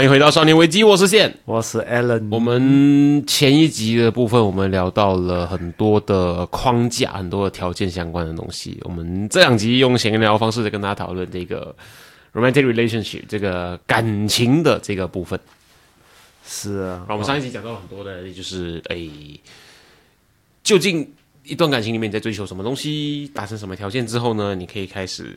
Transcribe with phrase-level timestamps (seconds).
[0.00, 1.30] 欢迎回到少年危机，我是线。
[1.44, 8.80] 我是 Alan，我们前一集的部分，我们聊到了很多的框架，很多的条件相关的东西。
[8.84, 11.76] 我们这两集用闲聊方式在跟大家讨论这个
[12.32, 15.38] romantic relationship 这个感情的这个部分。
[16.46, 19.10] 是啊，我们上一集讲到很多的，就是诶，
[20.64, 21.12] 究竟
[21.50, 25.36] 一段感情里面你在追求什么东西，达成什么条件之后呢，你可以开始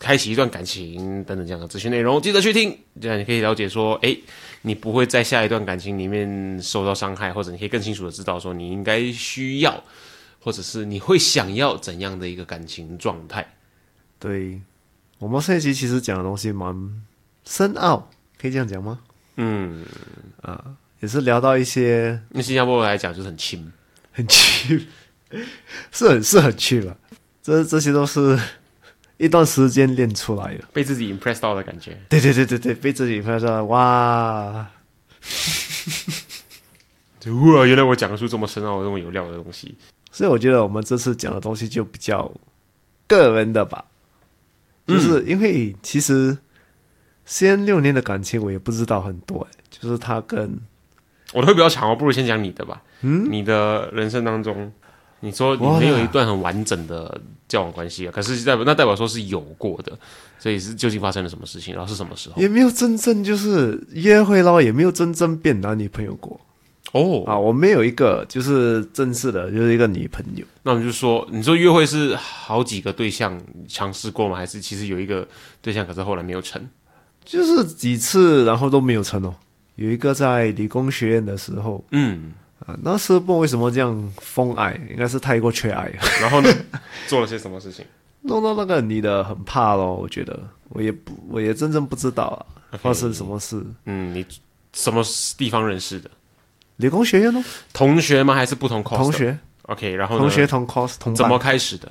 [0.00, 4.18] 开启一段感情等等这样的资讯内容，记得去听，这样你可以了解说，诶，
[4.62, 9.84] 你不会在下一段感情里面受到伤害，或者你可以更清楚的知道说你应该需要，
[10.40, 13.46] 或者是你会想要怎样的一个感情状态。
[14.18, 14.58] 对，
[15.18, 16.74] 我们上一集其实讲的东西蛮
[17.44, 18.08] 深奥，
[18.40, 19.00] 可以这样讲吗？
[19.36, 19.84] 嗯，
[20.40, 23.70] 啊，也是聊到一些那新加坡来讲就是很轻，
[24.12, 24.86] 很趣，
[25.90, 26.96] 是很是很去了。
[27.42, 28.38] 这这些都是
[29.16, 30.64] 一段时间练出来的。
[30.72, 31.98] 被自己 impress 到的感觉。
[32.08, 34.68] 对对对对对，被自己拍到哇！
[37.18, 39.76] 就 哇，原来我讲得出这么深奥、这么有料的东西。
[40.10, 42.30] 所以我觉得我们这次讲的东西就比较
[43.08, 43.84] 个人的吧，
[44.86, 46.36] 就是因为其实
[47.24, 50.60] 先六年的感情我也不知道很多，哎，就是他跟
[51.32, 52.82] 我的会比较长哦，不如先讲你的吧。
[53.00, 54.72] 嗯，你的人生当中，
[55.24, 59.96] 你说你没有一段很完整的交往关系啊，可是代表那代表说是有过的，
[60.38, 62.42] 所以是究竟发生了什么事情，然后是什么时候？
[62.42, 66.40] 也没有真正就是约会咯，也没有真正变男女朋友过
[66.92, 70.44] 哦啊，我没有一个就是正式的，就是一个女朋友。
[70.62, 74.36] 那我们就说，你说约会是好几个对象尝试过吗？
[74.36, 75.26] 还是其实有一个
[75.62, 76.60] 对象，可是后来没有成？
[77.24, 79.32] 就是几次，然后都没有成哦。
[79.76, 82.32] 有一个在理工学院的时候，嗯，
[82.66, 85.90] 啊，那时候不为什么这样疯爱，应该是太过缺爱，
[86.20, 86.48] 然后呢，
[87.08, 87.84] 做了些什么事情？
[88.22, 89.94] 弄到那个女的很怕咯。
[89.94, 93.60] 我觉得我也不，我也真正不知道啊，发生什么事。
[93.86, 94.24] 嗯，你
[94.72, 95.02] 什么
[95.36, 96.08] 地方认识的？
[96.76, 97.42] 理工学院哦，
[97.72, 98.34] 同学吗？
[98.34, 98.96] 还是不同 cos？
[98.96, 101.90] 同学，OK，然后呢同学同 cos 同怎么，开始的？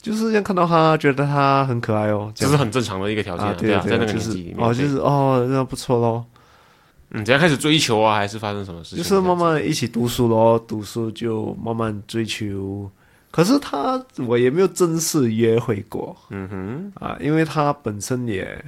[0.00, 6.24] 就是这样看到他，觉得他很可爱哦，这是很正常的一个条件啊，对啊，在那个就是年纪里面，哦，就是哦，那不错咯。
[7.16, 8.16] 嗯，怎样开始追求啊？
[8.16, 8.98] 还是发生什么事情？
[8.98, 12.90] 就是慢慢一起读书咯，读书就慢慢追求。
[13.30, 18.64] 可是他我也没有正式约会过嗯哼，啊，因为他本身也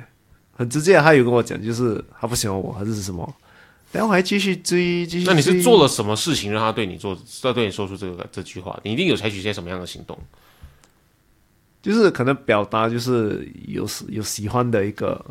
[0.52, 3.34] 很直接，他有跟我讲，就是他不喜欢我还是什么，
[3.92, 5.32] 然后我还继续追，继续追。
[5.32, 8.78] 那你是做了什么事情让他对你做，再对你说出这个这句话？
[8.82, 10.18] 你一定有采取一些什么样的行动？
[11.80, 15.24] 就是可能表达就是有喜有喜欢的一个，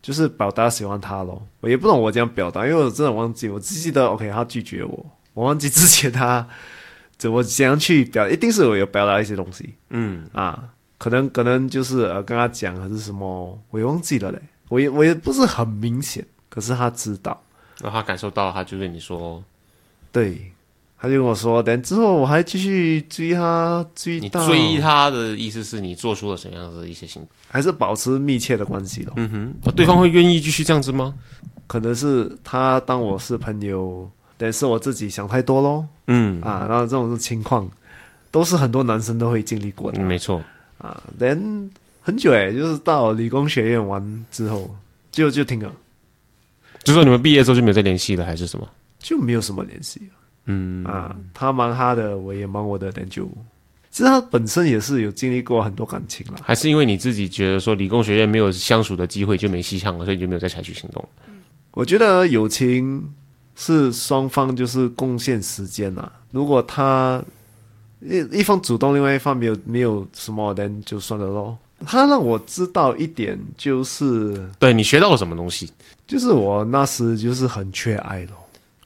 [0.00, 1.46] 就是表达喜欢他咯。
[1.60, 6.46] 我也不懂我这样表达，因为我真的忘记，我只记得 OK 他拒绝我，我忘记之前他
[7.18, 9.74] 怎么怎样去表，一定是我有表达一些东西。
[9.90, 17.42] 嗯，啊，可能可能就是呃跟他讲还是什么，我也忘记了嘞，我也我也不是很明显，可是他知道，
[17.80, 19.42] 然后他感受到，他就对你说，
[20.12, 20.52] 对。
[21.00, 27.28] 他就跟我说，等之后我还继续追他，追你到追他的意思是你做出了什么样的一些行动？
[27.48, 29.12] 还是保持密切的关系咯。
[29.16, 31.14] 嗯哼，哦对方会愿意继续这样子吗？
[31.68, 35.86] 可能是他当我是朋友，但是我自己想太多咯。
[36.08, 37.70] 嗯啊，然后这种情况
[38.30, 40.42] 都是很多男生都会经历过的嗯，没错。
[40.78, 41.00] 啊。
[41.20, 41.68] then
[42.02, 44.74] 很久诶，就是到理工学院完之后
[45.12, 45.70] 就就停了，
[46.82, 48.66] 就说你们毕业之后就没有再联系了，还是什么？
[48.98, 50.00] 就没有什么联系
[50.48, 51.16] 嗯啊。
[51.32, 53.24] 他忙他的，我也忙我的，但就
[53.90, 56.38] 其实他本身也是有经历过很多感情了。
[56.42, 61.08] 还是因为你自己觉得说理工学院没有相处的机会，就没戏唱了，所以就没有再采取行动。
[61.72, 63.08] 我觉得友情
[63.54, 67.22] 是双方就是贡献时间呐、如果他
[68.00, 71.56] 一一方主动，另外一方没有没有什么，那就算了咯。
[71.86, 75.70] 他让我知道一点，就是对你学到了什么东西
[76.06, 78.34] 就是我那时就是很缺爱咯。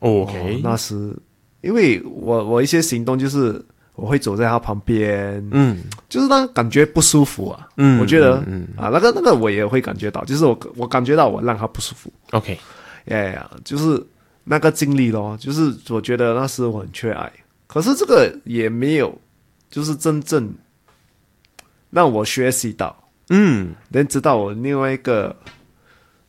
[0.00, 1.14] ？OK，哦那时
[1.62, 3.64] 因为我我一些行动就是
[3.94, 5.82] 我会走在他旁边，嗯。
[6.08, 7.66] 就是那感觉不舒服啊。
[7.78, 12.12] 嗯我觉得嗯啊，那个那个我也会感觉到，就是我我感觉到我让他不舒服。
[12.32, 12.58] ，OK，
[13.06, 14.04] 哎呀，就是
[14.44, 17.32] 那个经历咯，就是我觉得那时我很缺爱，
[17.66, 19.16] 可是这个也没有，
[19.70, 20.52] 就是真正
[21.90, 22.94] 让我学习到，
[23.30, 23.74] 嗯。
[23.90, 25.34] 能知道我另外一个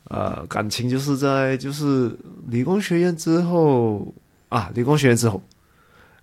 [0.05, 2.09] 呃感情，就是在就是
[2.47, 4.13] 理工学院之后
[4.53, 5.41] 啊，理工学院之后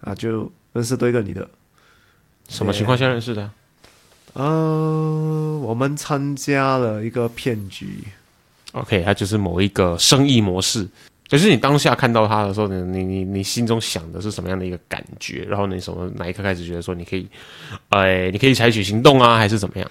[0.00, 1.48] 啊，就认识多一个女的。
[2.48, 3.50] 什么情况下认识的？
[4.34, 8.04] 呃，我们参加了一个骗局
[8.72, 10.88] ，OK，它就是某一个生意模式。
[11.28, 15.44] 可是你当下看到它的时候，你你你你心中想的是什么样的一个感觉？
[15.48, 17.28] 然后你什么哪一刻开始觉得说你可以，
[17.88, 19.90] 哎，你可以采取行动啊，还是怎么样？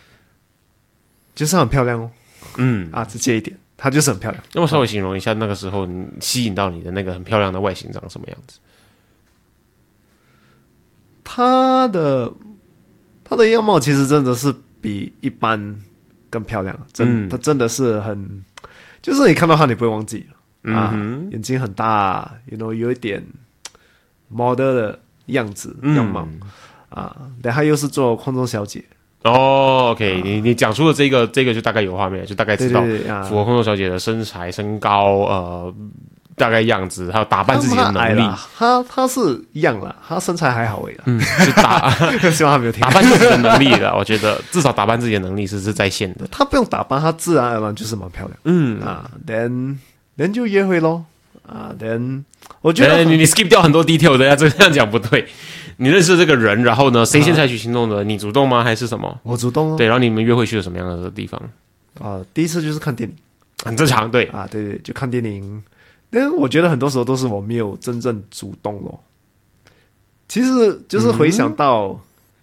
[1.36, 2.12] 就是很漂亮哦
[2.58, 4.44] 嗯，啊，直接一点，她就是很漂亮。
[4.54, 8.60] 那么稍微形容一下那个时候你吸引到你的那个很漂亮的外形长什么样子？
[11.24, 12.32] 她的
[13.24, 15.80] 她的样貌其实真的是比一般
[16.30, 17.30] 更漂亮，真嗯。
[17.30, 18.44] 她真的是很，
[19.02, 20.28] 就是你看到她你不会忘记
[20.64, 23.26] 啊，嗯眼睛很大，you know 有一点
[24.28, 26.28] model 的样子哼，样貌。
[26.90, 28.84] 啊，然后又是做空中小姐，
[29.24, 32.82] 哦，OK，、你你讲出了这个这个就大概有画面，就大概知道
[33.28, 35.74] 符，合空中小姐的身材、身高，呃，
[36.38, 38.22] 大概样子，还有打扮自己的能力，
[38.58, 39.20] 她，她她是
[39.52, 41.90] 一样啦，她身材还好诶，嗯，就打
[42.32, 42.90] 希望她没有听打。
[42.92, 46.26] 扮自己的能力的， 我觉得至少打扮自己的能力是是在线的。
[46.32, 48.38] 她不用打扮，她自然而然就是蛮漂亮。
[48.46, 49.76] 嗯啊，then
[50.18, 51.04] then 就约会咯。
[51.46, 52.24] 啊，then
[52.62, 55.28] 我觉得哎，你你 skip 掉很多 detail 的呀，这这样讲不对。
[55.82, 58.04] 你认识这个人，然后呢，谁先采取行动的？
[58.04, 58.62] 你主动吗？
[58.62, 59.18] 还是什么？
[59.24, 59.78] 我主动哦。
[59.78, 61.42] 对，然后你们约会去了什么样的地方？
[62.02, 63.16] 啊，第一次就是看电影
[63.64, 65.64] 很正常，对，啊，对对，就看电影。
[66.10, 69.02] 但是我觉得很多时候都是我没有真正主动咯。
[70.28, 71.98] 其实就是回想到，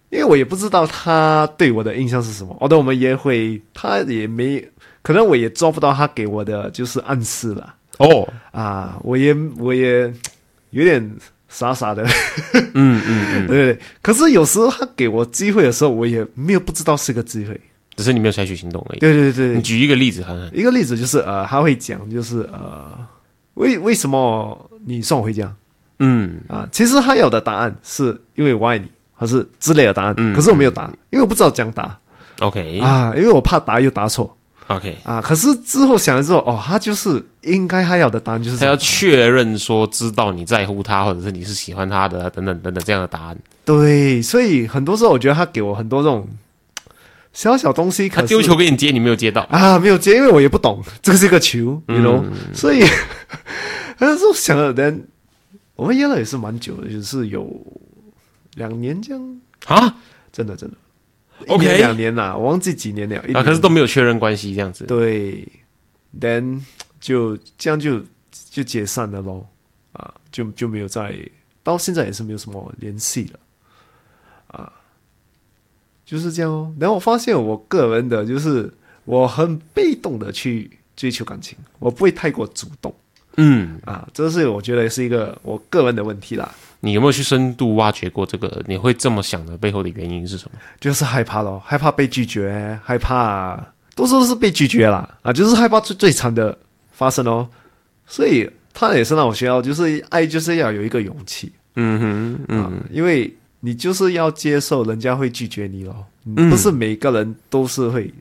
[0.09, 2.57] 因为我也不知道他对我的印象是什么。
[2.59, 4.67] 哦，对，我们约会，他也没，
[5.03, 10.11] 可能我也做不到他给我的就是暗示了哦，啊，我也我也
[10.71, 11.15] 有点
[11.49, 12.03] 傻傻的。
[12.53, 17.59] 嗯嗯嗯，对对 对，可是有时候他给我机会的时候，我也没有不知道是个机会。
[17.95, 18.99] 只是你没有采取行动而已。
[18.99, 20.49] 对对对对，你举一个例子看看。
[20.55, 22.91] 一个例子就是呃，他会讲就是呃，
[23.55, 25.51] 为为什么你送我回家
[25.97, 26.67] 嗯啊？
[26.71, 28.85] 其实他有的答案是因为我爱你，
[29.15, 30.13] 还是之类的答案。
[30.17, 31.97] 嗯可是我没有答，因为我不知道讲答
[32.39, 34.36] ，OK 啊，因为我怕答又答错
[34.67, 35.21] OK，啊。
[35.21, 43.37] 可是之后想了之后，哦，他就是应该他要的答案就是他要确认说知道你在乎他，或者是你是喜欢他的，等等等等这样的答案。
[43.65, 46.27] 对，所以很多时候我觉得他给我很多这种
[47.33, 49.41] 小小东西，他丢球给你接，你没有接到。
[49.43, 52.23] 啊，没有接，因为我也不懂这个是一个球，你 know，、
[52.53, 52.83] 所以
[53.99, 55.07] 那时候想了，人
[55.75, 57.49] 我们约了也是蛮久的，就是有
[58.55, 59.95] 两年这样，啊
[60.31, 60.75] 真的真的
[61.47, 64.85] OK 两年啦，我忘记几年了，啊，可是都没有确认关系，这样子。
[64.85, 65.47] 对
[66.19, 66.59] ，then
[66.99, 68.01] 就这样就
[68.49, 69.45] 就解散了喽，
[69.93, 71.15] 啊，就就没有再
[71.63, 73.39] 到现在也是没有什么联系了，
[74.47, 74.73] 啊，
[76.05, 76.73] 就是这样哦。
[76.79, 78.73] 然后我发现我个人的就是
[79.05, 82.93] 我很被动的去追求感情，我不会太过主动。
[83.37, 88.63] 嗯，啊，这是我觉得是一个我个人的问题啦，你有没有去深度挖掘过这个？
[88.67, 90.59] 你会这么想的背后的原因是什么？
[90.79, 93.59] 就是害怕咯，害怕被拒绝，害怕
[93.95, 96.57] 都是被拒绝啦，啊，就是害怕最最惨的
[96.91, 97.47] 发生哦，
[98.05, 101.51] 所以他也是让我学到，就是爱就是要有一个勇气。
[101.75, 102.63] 嗯哼，嗯。
[102.63, 106.49] 啊，因为你就是要接受人家会拒绝你咯，嗯。
[106.49, 108.13] 不是每个人都是会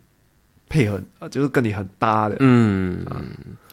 [0.69, 3.05] 配合啊，就是跟你很搭的，嗯，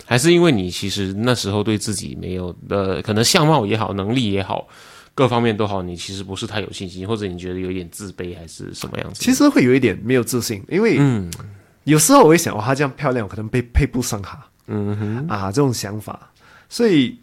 [0.06, 4.68] 还是因为你其实那时候对自己没有的，可能相貌也好，能力也好，
[5.16, 9.22] 各方面都好，你其实不是太有信心，或者你觉得有一点自卑，还是什么样子？
[9.24, 11.32] 其实会有一点没有自信，因为嗯。
[11.86, 14.42] 有时候我会想，哇，她这样漂亮，我可能配配不上她。
[14.68, 16.32] 嗯哼，啊，这种想法，
[16.70, 17.20] 所以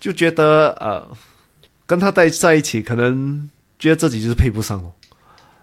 [0.00, 1.06] 就觉得呃，
[1.84, 4.92] 跟她在在一起，可能觉得自己就是配不上哦，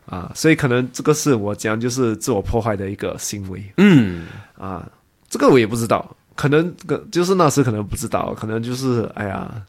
[0.05, 3.63] 啊，所以可能这个是我讲就是自我破坏的一个行为。
[3.77, 4.27] 嗯。
[4.55, 4.87] 啊，
[5.27, 9.65] 这个我也不知道，可能个就是那时可能不知道，可能就是哎呀，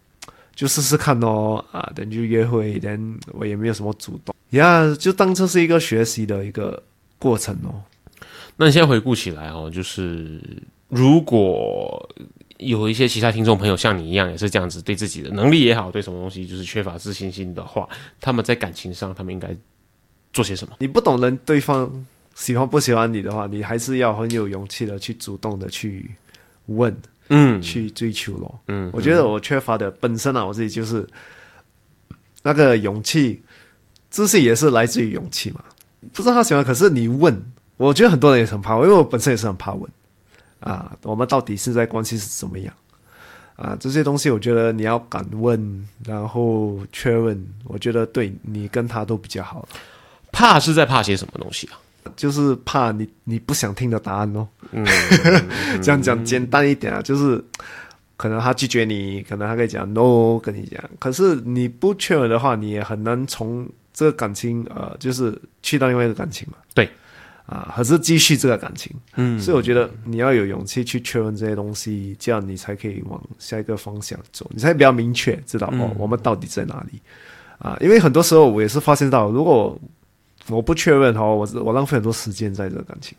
[0.54, 6.82] 就试试看哦，啊，等就约会，等我也没有什么主动，呀，就当这是一个学习的一个
[7.18, 7.82] 过程哦。
[8.56, 10.40] 那你现在回顾起来哦，就是
[10.88, 12.08] 如果
[12.56, 17.86] 有一些其他听众朋友像你一样也是这样子，对自己的能力也好，对什么东西就是缺乏自信心的话，
[18.20, 19.54] 他们在感情上他们应该
[20.32, 20.74] 做些什么？
[20.78, 26.10] 你不懂得对方喜欢不喜欢你的话，你还是要很有勇气的去主动的去
[26.66, 26.94] 问、
[27.28, 28.60] 嗯去追求咯。
[28.68, 31.06] 嗯，我觉得我缺乏的本身啊，我自己就是
[32.42, 33.42] 那个勇气，
[34.10, 35.60] 自信也是来自于勇气嘛。
[36.12, 37.42] 不知道他喜欢，可是你问，
[37.76, 39.90] 我觉得很多人也是很怕问，因为我本身也是很怕问
[40.60, 40.96] 啊。
[41.02, 42.72] 我们到底现在关系是怎么样
[43.56, 43.76] 啊？
[43.80, 49.68] 这些东西我觉得你要敢问，然后确认，我觉得对你跟他都比较好。
[50.30, 51.78] 怕是在怕些什么东西啊？
[52.14, 54.46] 就是怕你你不想听的答案哦。
[54.72, 54.84] 嗯，
[55.82, 57.42] 这样讲简单一点啊，就是
[58.16, 66.58] 可能他拒绝你，可能他可以讲 no 跟你讲，可是你不确认的话，你也很难从这个感情呃，就是去到另外一个感情嘛。
[66.74, 66.88] 对，
[67.46, 68.92] 啊，还是继续这个感情。
[69.14, 77.00] 嗯，所以我觉得你要有勇气去确认这些东西，这样你才可以往下一个方向走，你才比较明确知道、哦，我们到底在哪里
[77.58, 77.76] 啊？
[77.80, 79.78] 因为很多时候我也是发现到，如果
[80.48, 83.16] 我不确认哦，我我浪费很多时间在这个感情，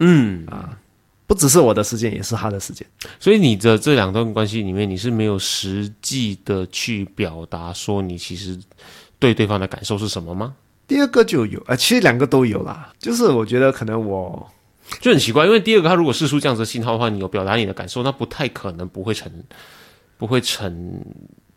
[0.00, 0.78] 嗯啊
[1.26, 2.86] 不只是我的时间，也是他的时间。
[3.20, 8.58] 所以你的这两段关系里面，你是没有实际的去表达说你其实
[9.18, 10.54] 对对方的感受是什么吗？
[10.86, 12.90] 第二个就有，呃，其实两个都有啦。
[12.98, 14.50] 就是我觉得可能我
[15.00, 19.30] 就很奇怪，因为第二个他如果试出这样子的信号的话，你有表达你的感受，那不太可能不会成，
[20.16, 21.04] 不会成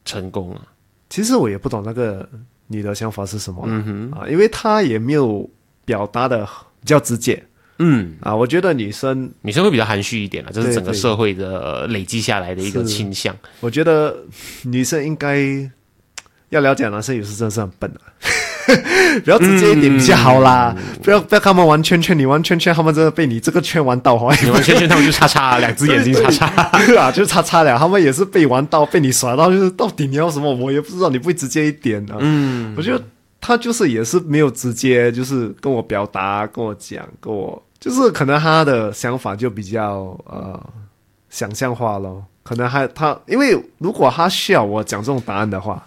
[0.03, 0.67] 成功啊。
[1.09, 2.27] 其实我也不懂那个
[2.71, 5.47] 你的想法是什么嗯哼、啊，因为他也没有
[5.83, 6.43] 表达的
[6.79, 7.43] 比较直接
[7.79, 8.35] 嗯，啊。
[8.35, 13.35] 我觉得女生，女生会比较含蓄一点啊，这是整个社会的呃累积下来的一个倾向。
[13.59, 14.15] 我觉得
[14.63, 15.69] 女生应该
[16.49, 18.01] 要了解男生有时真的是很笨啊。
[19.19, 26.69] 比较直接一点比较好啦，不要不要看他们玩圈圈，你玩圈圈，他们真的被你这个圈玩到，玩圈圈他们就叉叉，两只眼睛叉叉。
[26.85, 32.17] 对 啊，就叉叉了，他们也是被玩到，被你耍到，就是到底你要什么，我也不知道，你不会直接一点啊。
[32.19, 33.03] 嗯，我觉得
[33.39, 40.59] 他就是也是没有直接就是跟我表达，跟我讲，跟我就是可能他的想法就比较呃
[41.29, 42.23] 想象化咯。
[42.43, 45.83] 可能还他，因为如果他需要我讲这种答案的话。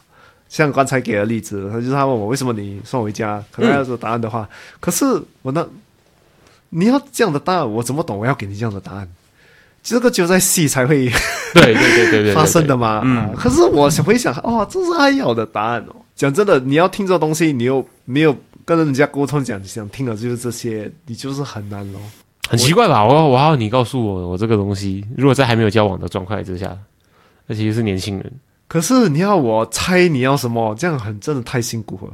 [0.54, 5.04] 像刚才给的例子，他就是他问我为什么你送我回家，可能要说答案的话，可是
[5.42, 5.66] 我那
[6.68, 8.16] 你要这样的答案，我怎么懂？
[8.16, 9.08] 我要给你这样的答案，
[9.82, 11.10] 这个只有在戏才会
[11.54, 13.00] 对对对对发生的嘛。
[13.02, 15.96] 嗯啊可是我想回想，哦，这是他要的答案哦。
[16.14, 22.00] 讲真的，你要听这东西，你又没有跟人家沟通讲，想听的就是这些，你就是很难咯。
[22.48, 23.04] 很奇怪吧？
[23.04, 26.78] 我我要你告诉我，我这个东西，如果在还没有交往的状态之下，
[27.48, 28.32] 那其实是年轻人。
[28.66, 32.12] 可是你要我猜你要什么，这样很真的太辛苦了，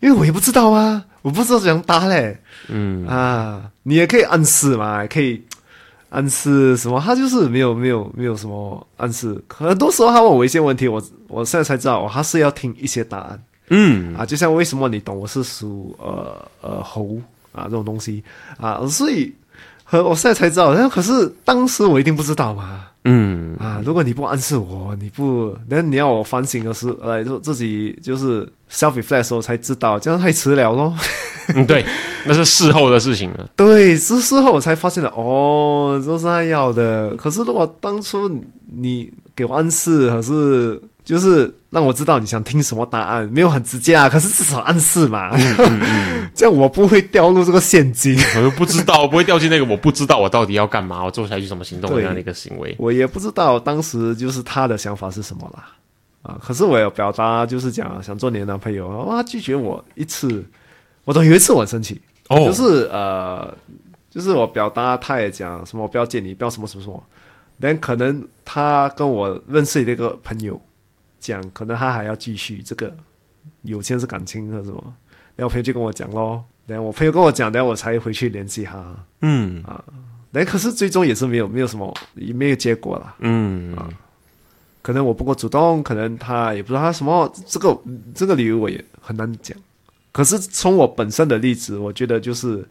[0.00, 2.40] 因为我也不知道啊，我不知道怎样答嘞。
[2.68, 5.42] 嗯啊，你也可以暗示嘛，也可以
[6.10, 7.00] 暗示什么？
[7.00, 9.42] 他就是没有没有没有什么暗示。
[9.48, 14.24] 很多时候他问我一些问题，我我现在才知道，我他是要听一些答案嗯啊。
[14.24, 17.18] 就像为什么你懂我是属呃呃猴
[17.52, 18.22] 啊这种东西
[18.58, 19.34] 啊，所以
[19.82, 22.86] 和我现在才知道，但可是当时我一定不知道嘛。
[23.04, 30.94] 嗯啊，如果你不暗示我，你不，那你要我反省的时候，来说自己就是 self reflect 的时候才知道，这样太迟了咯。
[31.54, 31.84] 嗯，对，
[32.24, 33.46] 那是事后的事情了。
[33.54, 37.14] 对，是事后我才发现的，哦，这是他要的。
[37.16, 38.26] 可是如果当初
[38.74, 45.36] 你给我暗示，可是就是让我知道你想听什么答案，没有很直接啊，可是至少暗示嘛，
[46.34, 48.18] 这样我不会掉入这个陷阱。
[48.36, 52.74] 我又不知道，我不会掉进那个我不知道我到底要干嘛，我做下去什么行动这样的一个行为。
[52.78, 55.68] 我也不知道当时就是他的想法是什么啦，
[56.22, 60.42] 啊，可是我有表达，就是讲想做你的男朋友，哇，他拒绝我一次，
[61.04, 62.38] 我都有一次我很生气，哦。
[62.46, 63.54] 就是呃，
[64.10, 67.02] 就是我表达，他也讲什么我不要见你，不要什么什么什么，
[67.60, 70.58] 但可能他跟我认识的一个朋友
[71.24, 72.94] 讲，可能他还要继续这个
[73.62, 74.82] 有钱是感情和什么，
[75.34, 79.64] 然后我朋友就跟我讲咯，然后我朋友跟我讲，然后我才回去联系他，嗯
[80.30, 83.14] 但可是最终也是没有没有什么也没有结果了。
[83.20, 83.88] 嗯啊
[84.82, 87.80] 可能我不够主动，可能他也不知道他什么，这个
[88.14, 89.56] 这个理由我也很难讲。
[90.12, 92.62] 可是从我本身的例子，我觉得就是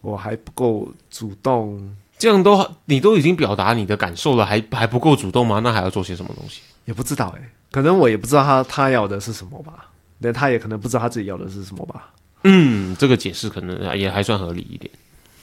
[0.00, 5.60] 我还不够主动，这样都你都已经表达你的感受了，还还不够主动吗？
[5.62, 6.60] 那还要做些什么东西？
[6.84, 12.12] 也不知道诶，可能我也不知道他他要的是什么吧，那他也可能不知道他自己要的是什么吧。
[12.44, 14.90] 嗯，这个解释可能也还算合理一点。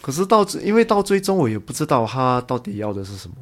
[0.01, 3.35] 可是到因为到最终我也不知道他到底要的是什么，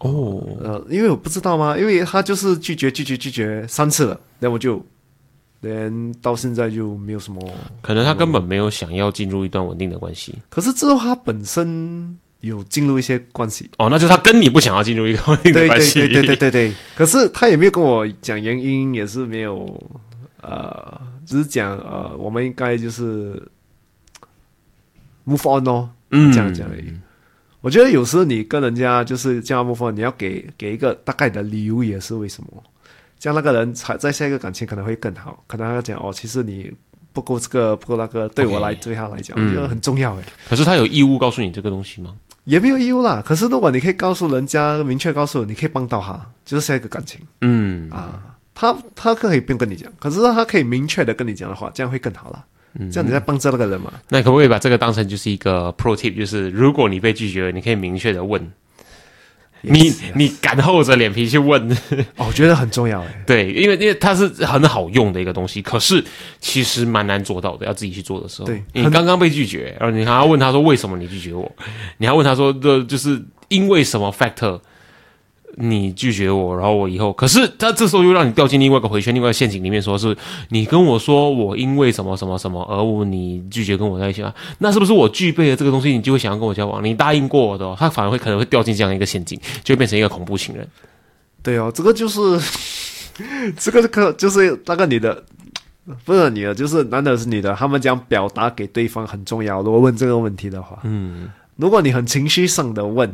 [0.00, 4.84] 哦，呃，因为我不知道吗，因为他就是拒绝拒绝拒绝三次了，那我就，
[5.60, 7.42] 连到现在就没有什么。
[7.82, 10.34] 可能他根本没有想要进入一段稳定的关系。
[10.48, 15.36] 可是之后他本身有进入一些关系，哦，那就是他跟你不想要进入一个关
[15.80, 16.00] 系。
[16.00, 16.72] 对对对对对。
[16.94, 19.90] 可是他也没有跟我讲原因，也是没有，
[20.40, 23.42] 呃，只是讲呃，我们应该就是
[25.26, 26.92] move on 哦，嗯这样讲而已。
[27.60, 32.62] 我觉得有时候你跟人家就是这样 move on，你要给给一个大概的理由，也是为什么，
[33.18, 35.42] 这样那个人才在下一个感情可能会更好。
[35.48, 36.72] 可能他讲哦，其实你
[37.12, 40.22] 不够这个，不够那个，对我来对他来讲，嗯我觉得很重要诶。
[40.48, 42.14] 可是他有义务告诉你这个东西吗？
[42.48, 43.22] 也没有义务啦。
[43.24, 48.20] 可是如果你可以告诉人家，明确告诉你可以帮到他，就是下一个感情嗯啊。
[48.54, 52.44] 他他可以不用跟你讲，可是他可以明确的跟你讲的话，这样会更好啦。
[52.90, 53.92] 这样你在帮着那个人嘛？
[54.08, 58.40] 那可不可以把这个当成就是一个 pro tip，就是如果你被拒绝了，你可以明确的问，
[59.62, 61.70] 你你敢厚着脸皮去问，
[62.16, 63.24] 哦，我觉得很重要哎。
[63.26, 66.04] 对，因为因为它是很好用的一个东西，可是
[66.40, 71.50] 其实蛮难做到的，要自己去做的时候，对你刚刚被拒绝，然后你还要问他说为什么你拒绝我，
[71.98, 74.60] 你还问他说的就是因为什么 factor。
[75.56, 80.16] 你拒绝我，然后我以后，可是他这时候又让你掉进另外一个回圈、另外一个陷阱里面，说是
[80.50, 84.34] 你跟我说我因为什么什么什么而我你拒绝跟我在一起啊？
[84.58, 86.84] 那是不是我具备了这个东西，你就会想要跟我交往？
[86.84, 90.66] 你答应过我的、哦，他反而会可能会掉进这样一个陷阱，就会变成一个恐怖情人。
[91.42, 92.20] 对哦，这个就是
[93.56, 95.24] 这个可就是那个女的。
[96.04, 97.54] 不是女的，就是男的是女的。
[97.54, 99.62] 他们讲表达给对方很重要。
[99.62, 103.10] 如果问这个问题的话，嗯如果你很情绪上的问，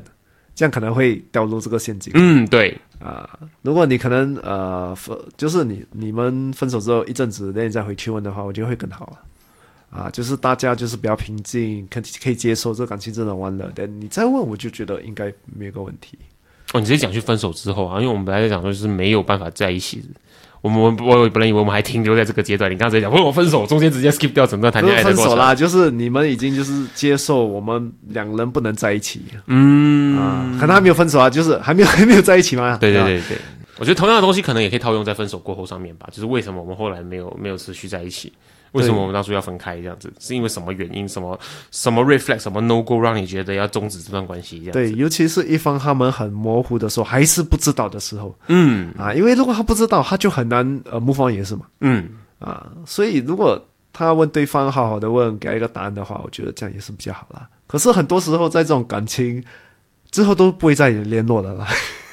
[0.54, 2.12] 这样可能会掉入这个陷阱。
[2.14, 9.16] 嗯，对，啊，如果你可能呃，分就是你你们分手之后一阵子，那你再回去问的话，我觉得会更好啊。
[9.90, 16.18] 啊，就是大家就是比较平静，可可以接受这感情真的完了，但你再问，我就觉得应该没有个问题。
[16.72, 20.08] 哦，你直接讲去分手之后啊，因为我们本来在讲说就是没有办法在一起的。
[20.64, 25.10] 我们我我本来以为我们还停留在这个阶段，你刚才讲，问我分手，中间直接 skip 掉整段谈恋爱的。
[25.10, 32.64] 分手啦，就是你们已经就是接受我们两人不能在一起嗯啊，可能还没有分手啊，就是还没有还没有在一起嘛。
[32.68, 33.36] 啊对对对对，
[33.78, 38.32] 我觉得同样的东西可能也可以套用在分手过后上面吧，就是为什么我们后来没有没有持续在一起，
[38.74, 41.38] 为什么我们当初要分开这样子，是因为什么原因，什么
[41.70, 44.72] 什么 reflect 什么 no go 让你觉得要终止这段关系这样。
[44.72, 51.66] 对，尤其是一方他们很模糊的时候，还是不知道的时候嗯啊，因为如果他不知道，他就很难呃 move on 也是嘛。
[51.80, 57.48] 嗯，啊，所以如果他问对方好好的问，给他一个答案的话，我觉得这样也是比较好啦。
[57.66, 59.42] 可是很多时候在这种感情
[60.10, 61.66] 之后都不会再联络了啦，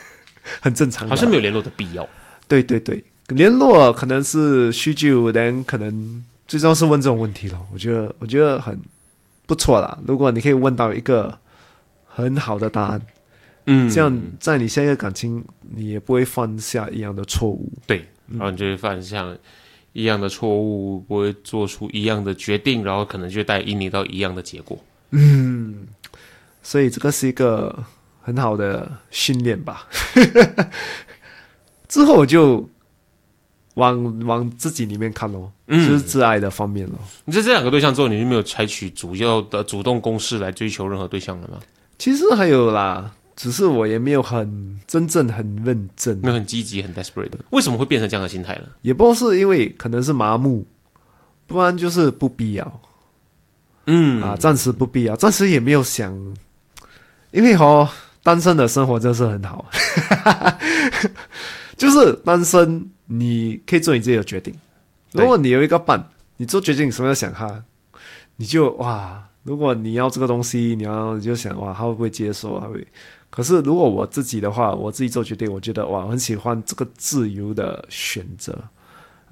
[0.61, 1.09] 很正常。
[1.09, 2.07] 好像没有联络的必要。
[2.47, 7.65] 对对对，联络可能是叙旧，但可能最重要是问这种问题了。
[7.71, 8.77] 我觉得我觉得很
[9.45, 9.97] 不错啦。
[10.05, 11.33] 如果你可以问到一个
[12.05, 13.01] 很好的答案，
[13.67, 17.71] 嗯，这样在你下一个感情你也不会犯下一样的错误。
[17.87, 19.33] 对，然后你就会犯下
[19.93, 24.77] 一样的错误，不会做出一样的决定，然后可能就带引你到一样的结果。
[25.11, 25.87] 嗯
[26.61, 27.81] 所以这个是一个
[28.21, 29.87] 很好的训练吧。
[31.87, 32.69] 之后我就
[33.75, 36.97] 往往自己里面看咯，嗯就是自爱的方面咯。
[37.25, 41.57] 你在这两个对象之后，你就没有采取主要的主动攻势来追求任何对象了吗？
[41.97, 48.63] 其实还有啦，只是我也没有很真正很认真，没有很积极、很 desperate，为什么会变成这样的心态呢？
[48.81, 50.65] 也不是因为可能是麻木，
[51.47, 52.81] 不然就是不必要
[53.85, 56.13] 嗯啊，暂时不必要，暂时也没有想，
[57.31, 57.87] 因为哦，
[58.23, 59.65] 单身的生活真是很好，
[61.81, 64.53] 就是单身你可以做你自己的决定。
[65.13, 67.63] 如果你有一个伴，你做决定你什么要想他，
[68.35, 72.59] 你就哇，如果你要这个东西，你要你就想哇，他会不会接受？
[72.59, 72.85] 他会。
[73.29, 78.57] 可是如果我自己的话，我自己做决定，我觉得哇，我很喜欢这个自由的选择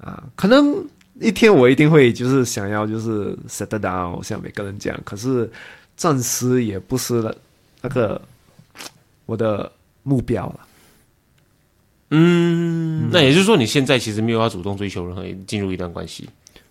[0.00, 0.22] 啊。
[0.34, 0.84] 可能
[1.20, 5.00] 一天我一定会就是想要就是 set down，像每个人这样。
[5.04, 5.50] 可是
[5.96, 7.34] 暂时也不是了
[7.80, 8.20] 那个
[9.26, 9.70] 我的
[10.02, 10.60] 目标了。
[12.10, 16.28] 嗯，那也就是说，你现在其实没有要主动追求任何进入一段关系，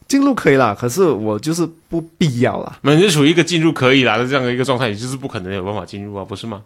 [0.08, 6.63] 进入可以啦，可是我就是不必要啦，那你就处于一个进入可以啦的这样的一个状态，你就是不可能有办法进入啊，不是吗？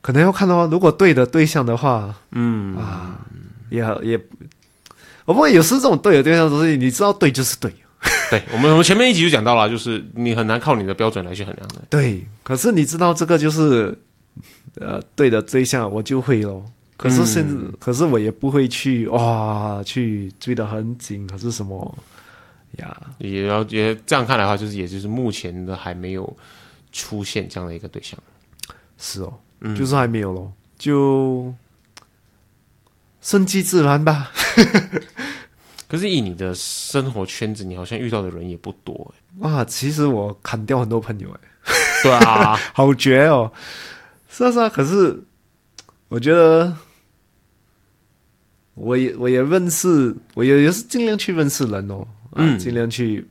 [0.00, 0.66] 可能要看到。
[0.66, 3.20] 如果对的对象的话，嗯啊，
[3.70, 4.18] 也也，
[5.24, 7.72] 我不过有时这种对的对象东西你知道对就是对，
[8.30, 11.82] 对我们我们前面一集就讲到了，就是你很难靠你的标准来去衡量的。
[11.88, 12.26] 对。
[12.42, 13.96] 可是你知道这个就是
[14.80, 16.64] 呃对的对象，我就会咯。
[17.02, 21.98] 可是现、可是我也不会去哇去追得很紧，可是什么
[22.78, 22.96] 呀？
[23.18, 26.36] 也要也这样看来的话，就是也就是目前的还没有
[26.92, 28.18] 出现这样的一个对象。
[28.98, 31.52] 是哦，嗯就是还没有咯，就
[33.20, 34.30] 顺其自然吧。
[35.88, 41.40] 可是以你的生活圈子，你好像遇到的人也不多、欸，哇，其实我砍掉很多朋友哎。
[42.02, 43.52] 对啊， 好绝哦！
[44.28, 45.22] 是啊是啊，可是
[46.08, 46.74] 我觉得
[48.74, 53.26] 我也我也认识，我也也是尽量去认识人哦，啊，嗯尽量去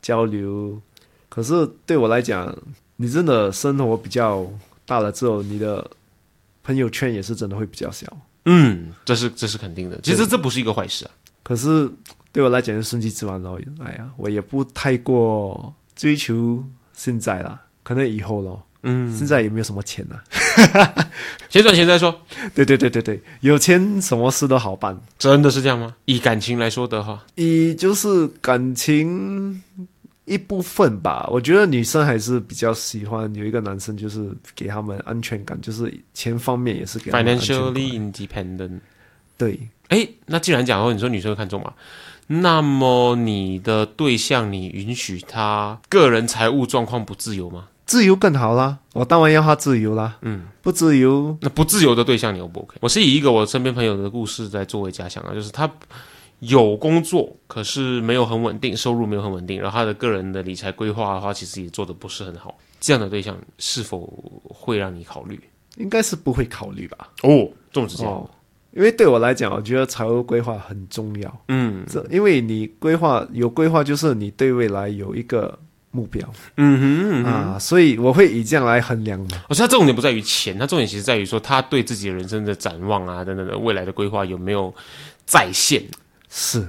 [0.00, 0.80] 交流。
[1.28, 2.54] 可是对我来讲，
[2.96, 4.46] 你真的生活比较
[4.84, 5.90] 大了之后，你的
[6.62, 8.06] 朋友圈也是真的会比较小。
[8.44, 9.98] 嗯，这是这是肯定的。
[10.02, 11.10] 其实这不是一个坏事啊。
[11.42, 11.90] 可是
[12.30, 13.58] 对我来讲，就顺其自然咯。
[13.80, 16.62] 哎呀，我也不太过追求
[16.92, 18.62] 现在啦，可能以后咯。
[18.82, 20.22] 嗯，现在也没有什么钱了。
[21.48, 22.14] 先赚钱再说，
[22.54, 24.98] 对对对对对，有钱什么事都好办。
[25.18, 25.94] 真的是这样吗？
[26.06, 29.62] 以感情来说的话，以就是感情
[30.24, 38.80] 一部分吧，我觉得女生还是比较喜欢有一个男生，就是给他们安全感，就是钱方面也是 financially independent。
[39.36, 41.74] 对，哎，那既然讲说你说女生会看重嘛，
[42.28, 47.68] 那么你的对象你允许他个人财务状况不自由吗？
[47.86, 50.16] 自由更好啦，我当然要他自由啦。
[50.22, 52.76] 嗯，不自由，那不自由的对象你 O 不 OK？
[52.80, 55.70] 我是以一个我身边朋友的故事在作为假想啊，就是他
[56.40, 62.56] 有工作，可是没有很稳定，收入没有很稳定，然后他的个人的理财规划的话，其实也做的不是很好。
[62.80, 64.12] 这样的对象是否
[64.48, 65.38] 会让你考虑？
[65.76, 67.08] 应该是不会考虑吧？
[67.22, 68.04] 哦，这么直接？
[68.04, 68.28] 哦，
[68.72, 71.40] 因为对我来讲，我觉得财务规划很重要。
[71.48, 75.58] 嗯这因为你规划有规划，就是你对未来有一个
[75.92, 77.24] 目标、嗯哼。
[77.24, 79.42] 啊，所以我会以这样来衡量嘛。
[79.48, 84.74] 我说他重点不在于钱，他重点其实在于说他对自己的人生的展望啊等等的未来的规划有没有
[85.24, 85.80] 在线。
[86.28, 86.66] 是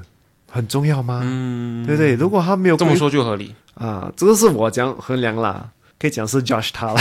[0.52, 1.22] 很重要吗？
[1.24, 2.14] 嗯，对不对？
[2.14, 7.00] 如果他没有这么规说就合理，啊，这个是我讲衡量啦，可以讲是 Josh 他了。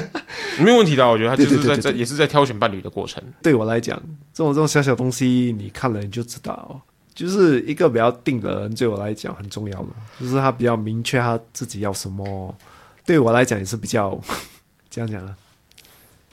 [0.60, 1.08] 没有问题的。
[1.08, 3.20] 我觉得他就是在在也是在挑选伴侣的过程。
[3.42, 4.00] 对我来讲，
[4.32, 6.80] 这种这种小小东西，你看了你就知道，
[7.14, 9.88] 就是一个比较定的人，对我来讲很重要的，
[10.20, 12.54] 就是他比较明确他自己要什么。
[13.06, 14.20] 对我来讲也是比较
[14.90, 15.36] 这样讲啊，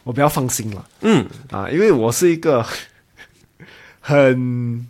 [0.04, 2.66] 我比较放心了嗯，啊，因为我是一个
[4.00, 4.88] 很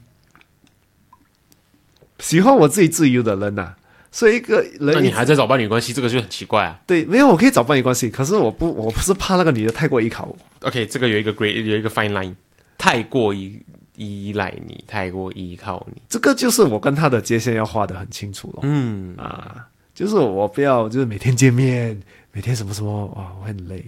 [2.20, 3.74] 喜欢我自己自由的人呐、
[4.12, 6.80] 所以一个人那你还在找伴侣关系，这个就很奇怪啊。
[6.86, 10.38] 对没有我可以找伴侣关系，可是我不我不是怕那个女的太过依靠我。
[10.62, 12.36] OK，这个有一个 great 有一个 fine line，
[12.78, 13.60] 太过依
[13.96, 16.02] 依赖你，太过依靠你。
[16.08, 18.60] 这个就是我跟他的界限要画得很清楚了。
[18.64, 22.02] 嗯，啊，就是我不要就是每天见面，
[22.32, 23.84] 每天什么什么，哇，我很累。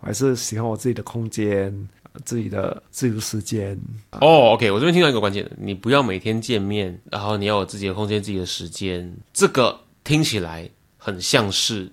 [0.00, 1.88] 我还是喜欢我自己的空间，
[2.24, 3.78] 自己的自由时间。
[4.12, 9.16] 哦，OK，我这边听到一个关键的，你不要每天见面，然后你要有自己的空间、自己的时间。
[9.32, 11.90] 这个听起来很像是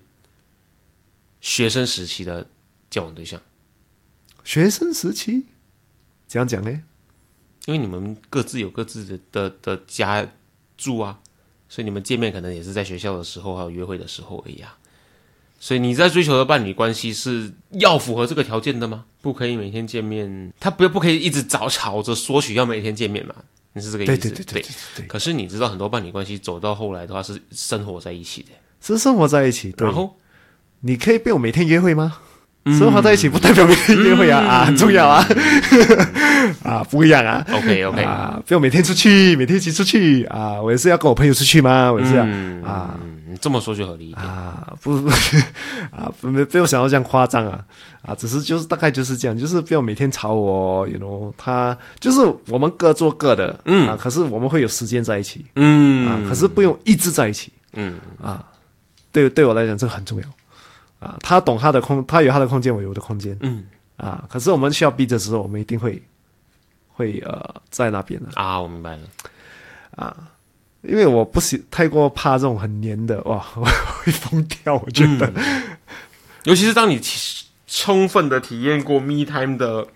[1.40, 2.46] 学生时期的
[2.90, 3.40] 交往对象，
[4.44, 5.46] 学生时期
[6.26, 6.82] 怎样讲呢？
[7.66, 10.26] 因为你们各自有各自的的的家
[10.76, 11.18] 住啊，
[11.68, 14.76] 所以你们见面可能也是在学校的时候，还有约会的时候而已啊。
[15.60, 19.04] 所以你在追求的伴侣关系是要符合这个条件的吗？
[19.20, 23.34] 不可以每天见面，他不不可以一直找吵着索取要每天见面嘛？
[23.72, 24.12] 你是这个意思？
[24.16, 28.48] 对对对对对对，可是你知道，很多伴侣关系走到后来的话是生活在一起的，
[28.80, 29.70] 是生活在一起。
[29.70, 30.18] 对然后
[30.80, 32.18] 你可以被我每天约会吗？
[32.66, 35.26] 生活在一起不代表每天约会啊、嗯啊，很重要啊
[36.62, 37.44] 啊，不一样啊。
[37.52, 40.60] OK OK，啊，不要每天出去，每天一起出去啊！
[40.62, 41.90] 我也是要跟我朋友出去嘛？
[41.90, 44.24] 我也是要、嗯啊嗯，这么说就合理一点。
[44.24, 45.08] 啊，不不
[45.90, 47.58] 啊，不没不用想到这样夸张啊
[48.02, 58.44] 啊，只是就是大概就是这样，就是不要每天吵我，you know，他就是我们各做各的，嗯啊，可是我们会有时间在一起嗯啊，可是不用一直在一起嗯，啊。
[59.10, 60.24] 对对我来讲，这个很重要
[61.02, 61.18] 啊。
[61.20, 63.64] 他懂他的空，他有他的空间，我有我的空间，嗯
[63.96, 64.24] 啊。
[64.30, 66.02] 可是我们需要逼的时候，我们一定会
[66.88, 69.02] 会呃在那边的啊，我明白了。
[69.96, 70.28] 啊
[70.82, 73.64] 因为我不喜太过怕这种很黏的，哇，我
[74.02, 75.32] 会疯掉，我觉得。
[76.42, 77.00] 尤其是当你
[77.68, 79.86] 充分的体验过 me time 的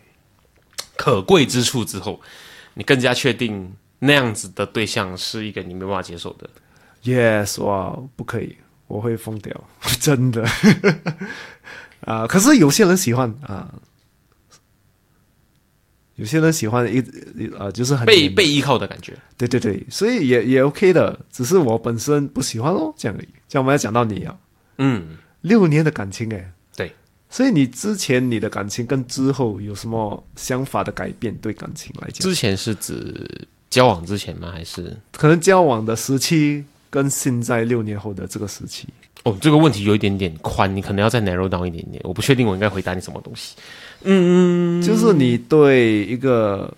[0.97, 2.21] 可贵之处之后，
[2.75, 6.49] 你更加确定那样子的对象是一个你没办法接受的。
[7.03, 9.65] Yes，哇，不可以，我会疯掉，
[10.01, 10.47] 真的。
[12.03, 13.75] 啊，可是有些人喜欢啊，
[16.15, 17.01] 有些人喜欢一
[17.59, 19.17] 啊，就是很被被依靠的感觉。
[19.37, 23.29] 对对对，所以也也 OK 的，只是我本身不喜欢哦，这样而已。
[23.49, 24.39] 这样我们要讲到你啊，
[24.79, 26.93] 嗯，六年的感情哎，对，
[27.29, 31.35] 所以你之前你的感情跟之后有什么想法的改变？
[31.39, 34.53] 对感情来讲，之前是指交往之前吗？
[34.53, 38.89] 还是可能交往的时期跟现在六年后的这个时期，
[39.25, 42.01] 哦，这个问题有一点点宽，你可能要再 narrow down 一点点。
[42.05, 43.57] 我不确定我应该回答你什么东西。
[44.03, 46.73] 嗯嗯，就是你对一个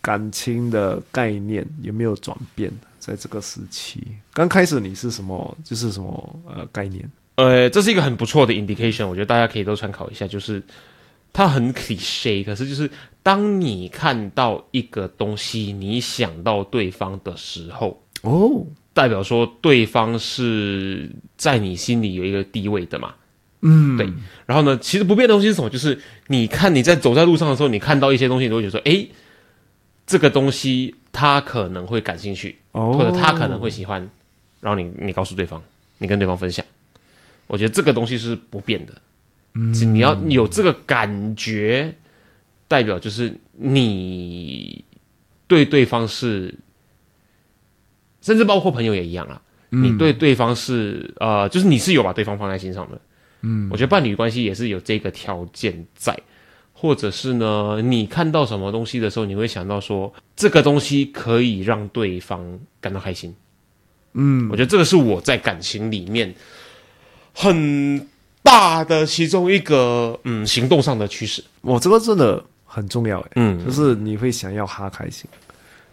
[0.00, 2.70] 感情的概念有没有转变？
[2.98, 4.00] 在这个时期，
[4.32, 5.58] 刚开始你是什么？
[5.64, 7.10] 就是什么呃概念？
[7.34, 10.24] 呃，这是一个很不错的 indication，我觉得大家可以都参考一下。
[10.28, 10.62] 就是
[11.32, 12.88] 它很 cliche，可是就是
[13.24, 23.14] 当你看到一个东西，你想到对方的时候，哦，代表说对方是在你心里有一个地位的嘛。
[23.62, 24.12] 嗯，对。
[24.44, 25.70] 然后呢，其实不变的东西是什么？
[25.70, 29.08] 就是你看你在走在路上的时候，你看到一些东西，你都会觉得说，诶，
[30.04, 34.10] 这个东西他可能会感兴趣，哦，或者他可能会喜欢，
[34.60, 35.62] 然后你你告诉对方，
[35.98, 36.64] 你跟对方分享。
[37.46, 38.92] 我觉得这个东西是不变的。
[39.54, 41.94] 嗯，你要有这个感觉，
[42.66, 44.84] 代表就是你
[45.46, 46.52] 对对方是，
[48.22, 49.42] 甚至包括朋友也一样啊。
[49.74, 53.00] 你对对方是呃，就是你是有把对方放在心上的。
[53.40, 56.14] 嗯，我觉得伴侣关系也是有这个条件在，
[56.74, 63.34] 或者是呢，你看到什么东西的时候，你会想到说这个东西可以让对方感到开心。
[64.12, 66.34] 嗯，我觉得这个是我在感情里面
[67.32, 68.06] 很
[68.42, 71.42] 大的其中一个嗯行动上的趋势。
[71.62, 75.26] 我这个真的很重要，嗯，就是你会想要他开心。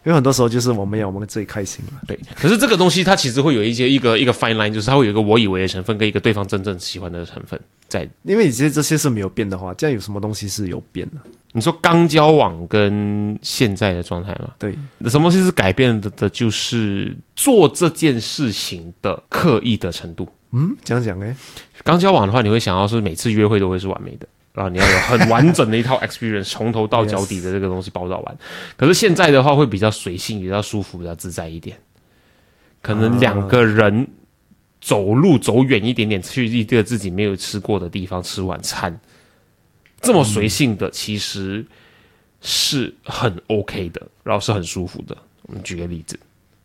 [0.06, 2.00] 因为很多时候就是我们要我们自己开心嘛。
[2.08, 8.10] 对，可是这个东西它其实会有一些一个一个 fine line，就是它会有一个我以为的成分跟一个对方真正喜欢的成分在。
[8.24, 11.18] 因为你其实这些是没有变的话，这样有什么东西是有变的？
[11.52, 14.52] 你说刚交往跟现在的状态吗？
[14.60, 14.72] 对，
[15.10, 16.10] 什么东西是改变的？
[16.12, 20.28] 的就是做这件事情的刻意的程度。
[20.52, 21.36] 嗯，讲讲哎，
[21.84, 24.28] 刚交往的话，你会想要是每次约会都会是完美的。
[24.54, 28.38] 啊，你要有很完整的一套 experience，从头到脚底的这个东西包到完。
[28.76, 31.78] 可是现在的话会比较随性，比较舒服，比较自在一点。
[32.82, 34.08] 可能两个人
[34.82, 39.00] 走路走远一点点，去一个自己没有吃过的地方吃晚餐，
[40.02, 41.66] 这么随性的其实
[42.42, 45.16] 是很 OK 的，然后是很舒服的。
[45.44, 46.20] 我们举个例子，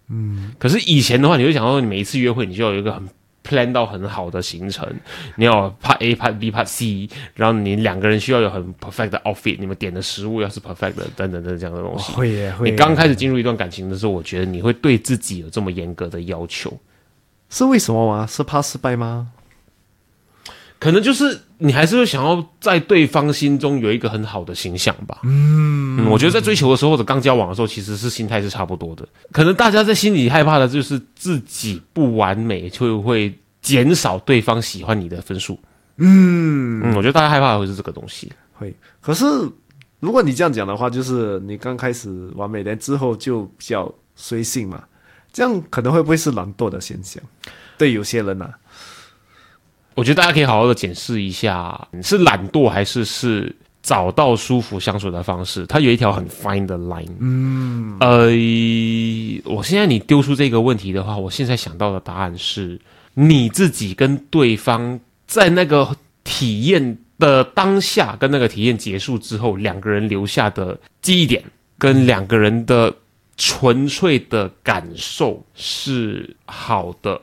[0.08, 3.08] 嗯，可是以前的话，你会想到你每一次约会，你就要有一个很。
[3.46, 4.88] Plan 到很好的行程，
[5.37, 12.12] 你要 part A part B part C，然后你两个人需要有很 perfect 的 outfit，你们点的食物要是 perfect 的，等等等这样的东西。
[12.14, 12.70] 会耶，会。
[12.70, 16.72] 你刚开始进入一段感情的时候，我觉得你会对自己有这么严格的要求，
[17.50, 18.26] 是为什么吗？
[18.26, 19.28] 是怕失败吗？
[20.84, 25.20] 可能就是你还是会想要在对方心中有一个很好的形象吧。
[25.22, 29.08] 嗯，我觉得在追求的时候或者刚交往的时候，其实是心态是差不多的。
[29.32, 35.58] 可能大家在心里害怕的就是自己不完美，就会减少对方喜欢你的分数。
[35.96, 38.30] 嗯嗯，我觉得大家害怕的会是这个东西。
[38.52, 39.24] 会，可是
[40.00, 44.84] 如果你这样讲的话，就是你刚开始完美，但之后就比较随性嘛，
[45.32, 47.22] 这样可能会不会是懒惰的现象？
[47.78, 48.50] 对有些人呢？
[49.94, 55.64] 我觉得大家可以好好的检视一下，是懒惰还是是找到舒服相处的方式？
[55.66, 57.09] 它有一条很 fine 的 line。
[57.20, 58.26] 嗯，呃，
[59.44, 62.80] 我现在你丢出这个问题的话，我现在想到的答案是，
[63.14, 71.44] 你自己跟对方在那个体验的当下，跟那个体验结束之后，两个人留下的记忆点，
[71.78, 72.92] 跟两个人的
[73.37, 77.20] 纯粹的感受是好的。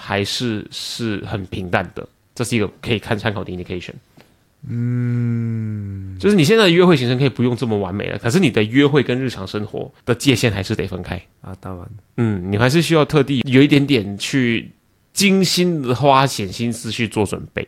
[0.00, 3.92] 还是是很平淡的，这是一个可以看参考的 indication。
[4.68, 11.54] 嗯，就是你现在的约会行程可以不用这么完美了，可是你的约会跟日常生活的界限还是得分开啊。
[11.60, 11.86] 当然，
[12.16, 14.70] 嗯，你还是需要特地有一点点去
[15.12, 17.66] 精心的花钱心思去做准备。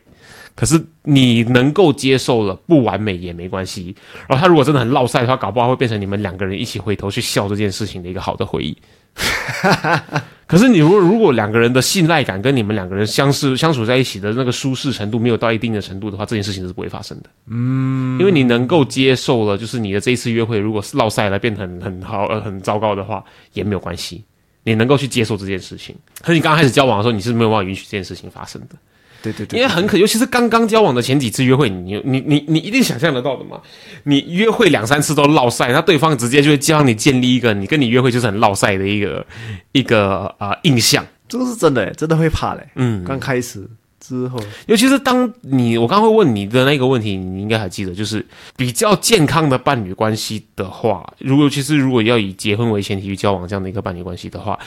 [0.55, 3.95] 可是你能够接受了不完美也没关系。
[4.27, 8.77] 然后他如果真的很落塞的话，搞不好会变成你们两个人一起回头去笑这件事情的一个好的回忆。
[10.45, 17.29] 可是你如果如果两个人的信赖感跟你们两个人相似相处在一起的那个舒适程度没有到一定的程度的话，这件事情是不会发生的。
[17.47, 23.23] 嗯，因为你能够接受了，就是你的这一次约会如果是落赛了，变得很很好呃很糟糕的话
[23.53, 24.23] 也没有关系，
[24.63, 25.95] 你能够去接受这件事情。
[26.21, 28.75] 可是你刚刚开始交往的时候，你是没有办法允许这件事情发生的。
[29.23, 33.61] 对对对，因为很可，尤其是刚刚交往的前几次约会，你你你你一定想象得到的嘛。
[34.03, 39.25] 你约会两三次都落赛，那对方直接就会教你建立一个你跟你约会就是很落赛的一个
[39.71, 41.05] 一个啊印象。
[41.29, 42.67] 这个是真的，真的会怕嘞。
[42.75, 43.65] 嗯，刚开始
[43.99, 48.23] 之后，尤其是当你我刚会问你的那个问题，你应该还记得，就是
[48.57, 54.59] 比较健康的伴侣关系的话，如果其实如果要以结婚为前提去交往这样的一个伴侣关系的话，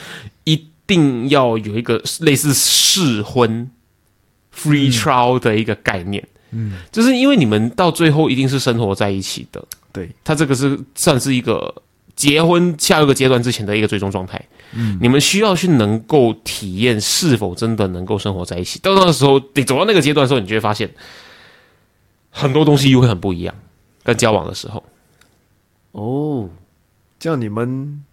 [0.45, 3.69] 一定要有一个类似试婚。
[4.57, 11.73] Free trial 的一个概念，嗯，就是因为你们到最后一定是生活在一起的，对，他这个是算是一个
[12.15, 14.43] 结婚下一个阶段之前的一个最终状态，
[14.73, 18.79] 嗯，你们需要去能够体验是否真的能够生活在一起。
[18.79, 20.89] 到那个时候，你走到那个阶段的时候，你就会发现
[22.31, 23.53] 很多东西又会很不一样，
[24.03, 24.83] 跟交往的时候。
[25.91, 26.49] 哦，
[27.19, 28.03] 这样你们。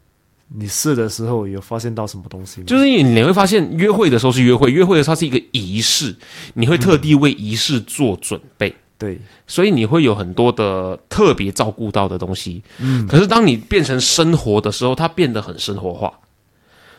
[0.49, 2.67] 你试的时候有发现到什么东西吗？
[2.67, 6.15] 就是你你会发现，约会的时候是约会，约会的时候是一个仪式，
[6.55, 8.75] 你会特地为仪式做准备。
[8.97, 12.63] 对，所以你会有很多的特别照顾到的东西。
[12.79, 16.21] 嗯，可是当你变成生活的时候，它变得很生活化，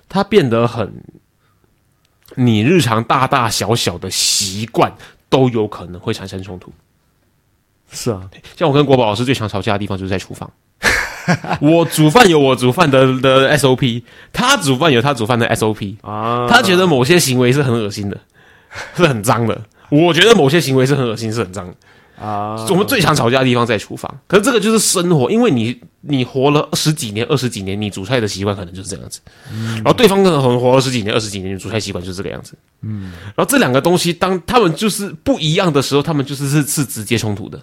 [0.10, 1.01] 它变得很，
[2.36, 4.93] 你日常大大小小的习惯
[5.29, 6.73] 都有可能会产生冲突。
[7.91, 10.51] 是啊，像我跟国宝老师最常吵架的地方就是在厨房。
[11.61, 16.47] 我煮饭有我煮饭的的 SOP，他煮饭有他煮饭的 SOP 啊。
[16.49, 18.17] 他觉得某些行为是很恶心的，
[18.95, 19.59] 是很脏的。
[19.89, 21.73] 我觉得某些行为是很恶心，是很脏的。
[22.17, 29.19] 啊，我们最常吵架的地方在厨房，可是这个就是生活，因为你你活了十几年、二十几年，你煮菜的习惯可能就是这样子，
[29.75, 37.59] 然后对方可能活了十几年、二十几年，煮菜习惯就是这个样子，嗯，然后这两个东西当他们就是不一样的时候，他们就是是是直接冲突的。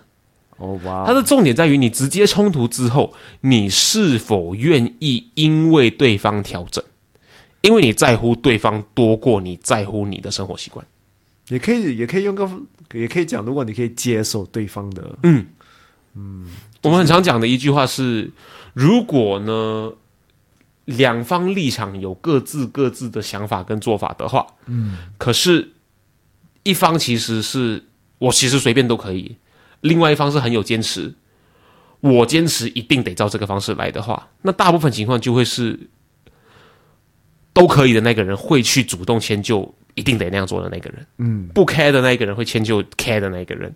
[0.63, 6.83] 哦哇，它的重点在于你直接冲突之后，你是否愿意因为对方调整，
[7.63, 10.87] 因为你在乎对方多过你在乎你的生活习惯。
[11.49, 12.49] 也可以也可以用个
[12.95, 15.47] 也可以讲，如果你可以接受对方的，嗯。
[16.15, 16.47] 嗯
[16.83, 18.31] 我们很常讲的一句话是：
[18.75, 19.93] 如果呢
[20.85, 25.73] 两方立场有各自各自的想法跟做法的话，嗯，可是
[26.65, 27.85] 一方其实是
[28.19, 29.37] 我其实随便都可以，
[29.83, 31.15] 另外一方是很有坚持，
[32.01, 35.79] 我坚持一定得照这个方式来的话，那大部分情况就会是
[37.53, 39.73] 都可以的那个人会去主动迁就。
[39.95, 43.71] 一定得那样做的那个人，嗯，不 care 的那一个人会迁就 care 的那一个人，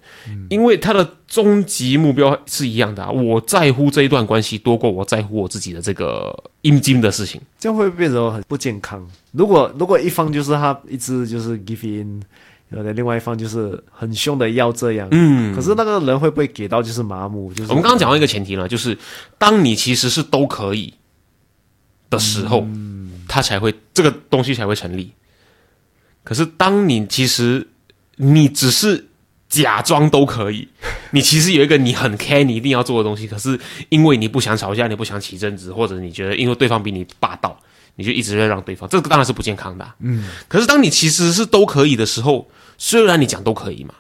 [0.49, 3.11] 因为他的终极目标是一样的啊。
[3.11, 9.07] 我在乎这一段关系多过我在乎我自己的这个阴茎的事情，这样会变成很不健康。
[9.33, 12.23] 如果如果一方就是他一直就是 give in，
[12.71, 17.53] 有的另外一方就是很凶的要这样，嗯，可是那个人会不会给到就是麻木？
[17.55, 18.97] 就是我们刚刚讲到一个前提呢，就是
[19.39, 20.93] 当你其实是都可以
[22.11, 22.67] 的时候，
[23.29, 25.13] 他才会这个东西才会成立。
[26.25, 27.69] 可是，当你其实
[28.17, 29.07] 你只是
[29.49, 30.67] 假装都可以，
[31.13, 33.57] 你其实有一个你很 care 你一定要做的东西，可是
[33.91, 37.57] 因为你不想吵架，你不想起争执，或者你觉得因为对方比你霸道，
[37.97, 39.95] 你就一直在让对方，这个当然是不健康的。
[40.01, 40.29] 嗯。
[40.49, 43.95] 可是当你其实是都可以的时候，虽然你讲都可以嘛，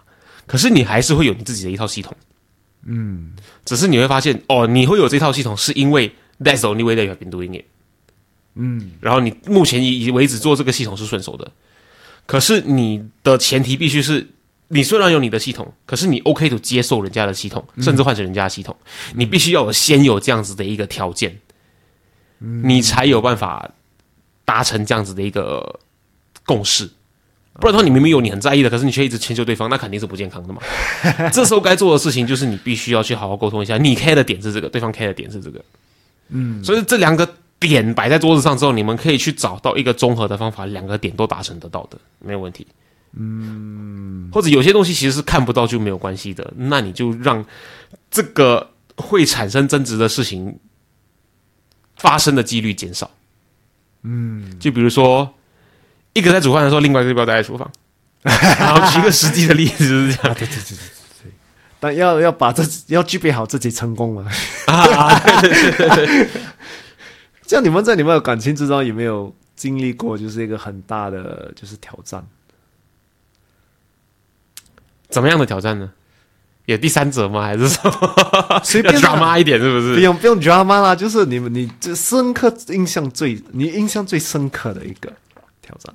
[0.46, 2.16] 可是你还是会有你自己的一套系统。
[2.86, 3.32] 嗯。
[3.64, 7.64] 只是你会发现，哦，你会有这套系统，是因为 that's the only way that you have been doing it。
[8.54, 8.92] 嗯。
[9.00, 11.50] 然后你目前以为止做这个系统是顺手的。
[12.26, 14.26] 可是你的前提必须是，
[14.68, 18.76] 你虽然有你的系统，可是你 OK 就接受人家的系统，甚至换成人家的系统，
[19.14, 21.38] 你必须要有先有这样子的一个条件，
[22.38, 23.70] 你才有办法
[24.46, 25.78] 达成这样子的一个
[26.46, 26.88] 共识。
[27.60, 30.62] 不然的话，你明明有你很在意的，可是你却一直迁就对方，那肯定是不健康的嘛。
[31.30, 35.62] 这时候该做的事情就是你必须要去好好沟通一下，你 care 的点是这个，对方 care 的点是这个，
[36.30, 37.28] 嗯，所以这两个。
[37.58, 42.66] 点摆在桌子上之后，你们可以去找到一个综合的方法，两个点都达成得到的，没有问题。
[43.14, 47.42] 嗯，或者有些东西其实是看不到就没有关系的，那你就让
[48.10, 50.54] 这个会产生争执的事情
[51.96, 53.10] 发生的几率减少。
[54.08, 55.34] 嗯，就比如说
[56.12, 57.68] 一个在煮饭的时候，另外一个不要待在厨房。
[58.22, 60.34] 然后举个实际的例子是这样。
[60.34, 60.76] 对对对对
[61.22, 61.32] 对。
[61.80, 64.30] 但要要把这要具备好自己成功嘛。
[64.66, 66.28] 啊，对对对对。
[67.46, 72.24] 像你们在你们的感情之中有没有经历过，就是一个很大的就是挑战？
[75.08, 75.92] 怎么样的挑战呢？
[76.66, 77.42] 有第三者吗？
[77.42, 77.90] 还是说
[78.62, 79.58] 随便 drama 一点？
[79.58, 79.94] 是不是？
[79.94, 85.12] 不用不用 drama 啦，就是你们你这深刻印象最你印象最深刻的一个
[85.62, 85.94] 挑战，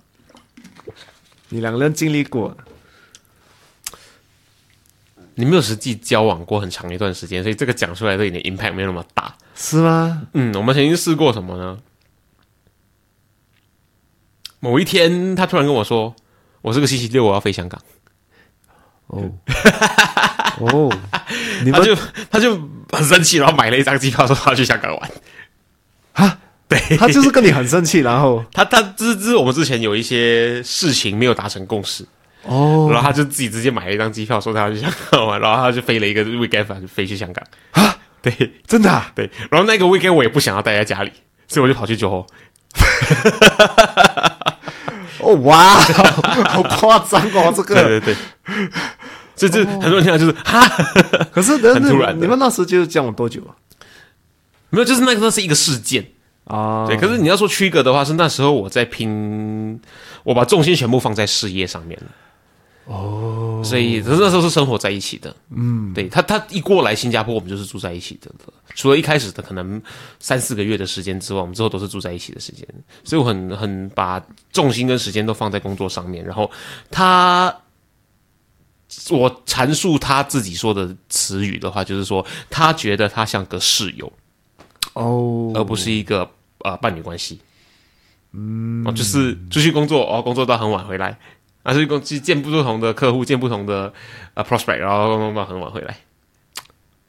[1.49, 2.55] 你两个人经历过。
[5.35, 10.23] 你没有实际交往过很长一段时间，所以这个讲出来对你的 impact 没有那么大，是吗？
[10.33, 11.79] 嗯，我们曾经试过什么呢？
[14.59, 16.13] 某一天，他突然跟我说
[16.61, 17.81] ：“我这个星期六我要飞香港。”
[19.11, 19.29] 哦，
[20.59, 20.89] 哦，
[21.71, 21.95] 他就
[22.31, 22.57] 他就
[22.91, 25.11] 很生气，然后买了一张机票，说他要去香港玩。
[26.13, 32.05] 啊，对他就是跟你很生气，然后 他他之之我们之前有一些事情没有达成共识。
[32.43, 37.95] 哦，然后他就自己直接买了一张机票，说他要去香港玩，然后他就飞了一个 weekend，就飞去香港啊。
[38.23, 38.33] 对，
[38.65, 39.29] 真的啊对。
[39.49, 41.11] 然后那个 weekend 我也不想要待在家里，
[41.47, 42.25] 所以我就跑去酒后。
[45.19, 45.75] 哦哇，
[46.49, 47.75] 好夸张哦，这个。
[47.75, 48.15] 对对对。
[49.47, 50.67] 这这很多人听到就是哈，
[51.33, 52.15] 可是很突然。
[52.19, 53.55] 你们那时就是交往多久啊？
[54.69, 56.05] 没有，就是那个那是一个事件
[56.45, 56.85] 啊。
[56.87, 59.79] 对，可是你要说区隔的话，是那时候我在拼，
[60.23, 62.07] 我把重心全部放在事业上面了。
[62.85, 68.29] 哦，所以那时候是生活在一起的，嗯，对他，他一过来新加坡，我们就是住在一起的。
[68.73, 69.81] 除了一开始的可能
[70.19, 72.65] 三四个月的时间之外，我们之后都是住在一起的时间。
[73.03, 76.25] 所以我很很把重心跟时间都放在工作上面。
[76.25, 76.49] 然后
[76.89, 77.55] 他，
[79.09, 84.11] 我阐述他自己说的词语的话，就是说他觉得他像个室友，
[84.93, 86.29] 哦，而不是一个
[86.59, 87.39] 呃伴侣关系。
[88.33, 91.17] 嗯，哦，就是出去工作，哦，工作到很晚回来。
[91.63, 93.93] 啊，所以公去见不同的客户，见不同的
[94.33, 95.97] 啊 prospect，然后弄到很晚回来，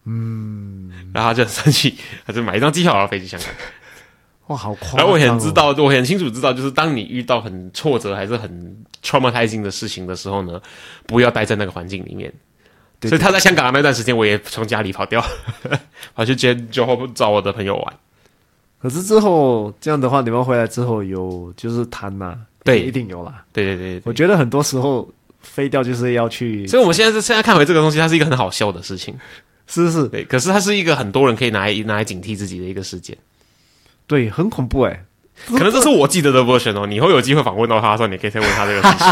[0.04, 3.48] 嗯，然后他就很生气，他就买一张机票然后飞去香港。
[4.48, 4.96] 哇，好夸张、哦！
[4.98, 10.60] 然后我也很知道，我很清楚知道，就是当你遇到很挫折还是很 traumatizing 的事情的时候呢，
[11.06, 12.32] 不要待在那个环境里面。
[12.98, 15.24] 对所以他在香港的那段时间，我也从家里跑掉，
[16.14, 17.94] 跑去接酒后找我的朋友玩。
[18.80, 23.44] 可是之后这样的话，你们回来之后有就是谈呐、对一定有啦。
[23.52, 25.08] 对对对对我觉得很多时候
[25.40, 29.16] 飞掉就是要去，所以我们现在是现在看回这个东西，它是一个很好笑的事情，
[29.66, 30.24] 是是，对。
[30.24, 33.16] 可是它是一个很多人可以拿来拿来警惕自己的一个事件。
[34.06, 35.04] 对，很恐怖哎。
[35.48, 39.08] 可能这是我记得的 version 哦，你以后有机会访问到他的时候，你可以再问他这个事情，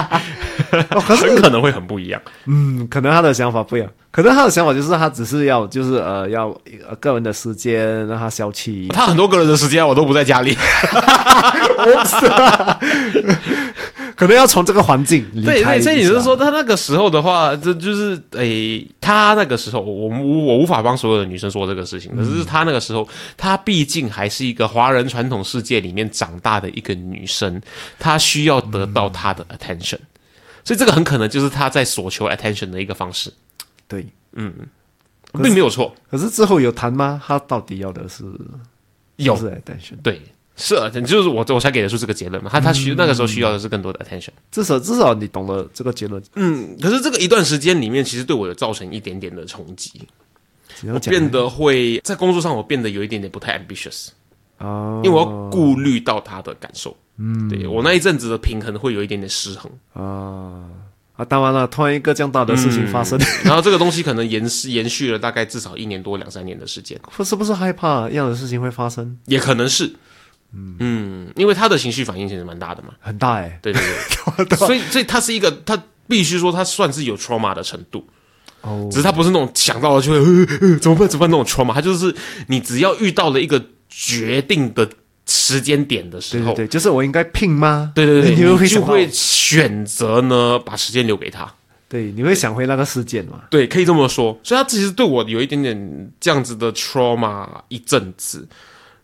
[0.96, 2.20] 哦，可 很可能会很不一样。
[2.46, 6.48] 嗯，可能他的想法不一样，可能他的想法就是他只是要就是呃要
[6.88, 10.54] 呃个人的时间让他消气，他很多个人的时间我都不在家里，
[14.20, 23.08] 可能要从这个环境离对对，所以你是说他那个时候的话，这就是诶，他那个时候，我我我无法帮所有的女生说这个事情，可是他那个时候，
[23.38, 27.58] 她毕竟还是一个华人传统世界里面长大的一个女生，
[27.98, 29.96] 她需要得到她的 attention，、
[30.64, 33.32] 所以这个很可能就是他在索求 attention 的一个方式，
[33.88, 37.22] 对，可是并没有错，可是之后有谈吗？
[37.26, 38.24] 他到底要的是
[39.16, 39.34] 有。
[39.34, 40.20] 是 attention，对。
[40.60, 42.50] 是啊，就是我我才给得出这个结论嘛。
[42.52, 44.28] 他他需那个时候需要的是更多的 attention。
[44.50, 49.92] 至少至少你懂了这个结论，嗯，可是这个一段时间里面，其实对我有造成一点点的冲击。
[50.78, 54.08] 只要讲变得会在工作上，我变得有一点点不太 ambitious，
[54.58, 56.96] 啊，因为我要顾虑到他的感受。
[57.16, 60.64] 嗯，对我那一阵子的平衡会有一点点失衡，啊
[61.16, 69.92] 啊，当然了，突然一个这样大的事情发生， 然后这个东西可能延续延续了大概至少一年多两三年的时间，不是不是害怕一样的事情会发生，也可能是，
[70.52, 73.82] 嗯，因为他的情绪反应其实蛮大的嘛，很大哎、对对
[74.48, 78.04] 对， 所以所以他是一个他必须说他算是有 trauma 的程度，
[78.62, 82.14] 哦只是他不是那种想到了就会、呃呃、怎么办怎么办那种 trauma，他就是
[82.48, 84.88] 你只要遇到了一个决定的
[85.26, 87.92] 时间点的时候，对对对，就是我应该拼吗？
[87.94, 91.48] 对对对， 你就会选择呢把时间留给他。
[91.88, 93.42] 对，你会想回那个事件嘛？
[93.50, 94.38] 对，可以这么说。
[94.44, 98.46] 所以他其实对我有一点点这样子的 trauma 一阵子，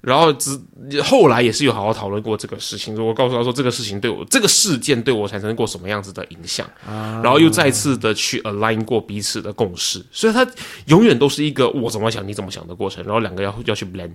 [0.06, 0.56] 然后只
[1.02, 2.94] 后来也是有好好讨论过这个事情。
[3.04, 10.00] 我告诉他说，这个事情对我这个事件对我产生过什么样子的影响，然后又再次的去 align 过彼此的共识。
[10.12, 10.46] 所以他
[10.86, 14.12] 永远都是一个我怎么想你怎么想的过程，然后两个要要去 blend。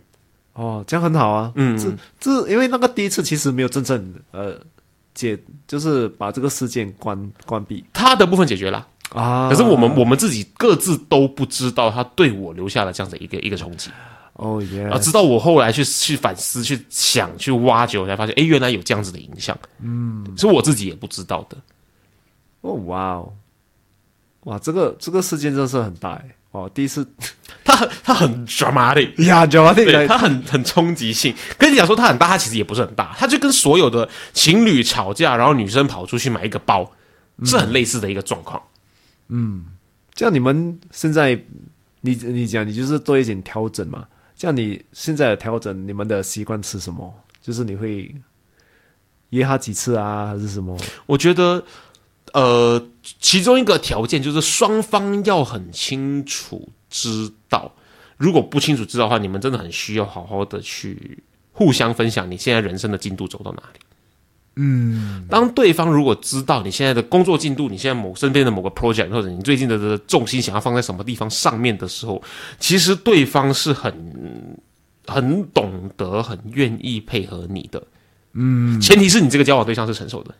[0.54, 1.52] 哦，这样很好啊。
[1.56, 4.58] 嗯这这因为那个第一次其实没有真正呃
[5.14, 5.38] 解，
[5.68, 9.50] 就是把这个事件关关闭他的部分解决了，啊。
[9.50, 13.90] 可是我们我们自己各自都不知道他对我留下了这样的一个一个冲击。
[14.42, 21.56] 哦耶啊，直到我后来去去反思、去想、去挖掘，我才发现，哎，原来有这样子的影响，嗯，是我自己也不知道的。
[22.62, 23.34] 哦哇哦
[24.46, 26.36] 哇，这个这个事件真的是很大哎。
[26.50, 27.08] 哦，第一次
[27.64, 31.36] 他很他很 dramatic， 呀，dramatic，，他很很冲击性。
[31.60, 36.92] 跟你讲说他很大，他其实也不是很大，他就跟所有的情侣吵架，然后女生跑出去买一个包，
[37.46, 38.60] 是很类似的一个状况。
[39.30, 39.66] 嗯
[40.16, 41.40] 这样你们现在，
[42.02, 44.06] 你你讲你就是做一点调整嘛？
[44.42, 47.14] 像你现在调整，你们的习惯是什么？
[47.44, 48.12] 就是你会
[49.30, 50.76] 约他几次啊，还是什么？
[51.06, 51.64] 我觉得，
[52.34, 52.84] 呃，
[53.20, 57.72] 其中一个条件就是双方要很清楚知道，
[58.18, 61.22] 如果不清楚知道的话，你们真的很需要好好的去
[61.52, 63.80] 互相分享你现在人生的进度走到哪里。
[64.56, 72.22] 嗯，当对方如果知道你现在的工作进度，你现在某身边的某个 project 或者你最近的的重心想要放在什么地方上面的时候，
[72.60, 73.94] 其实对方是很
[75.08, 77.82] 很懂得、很愿意配合你的。
[78.34, 80.36] 嗯，前提是你这个交往对象是成熟的。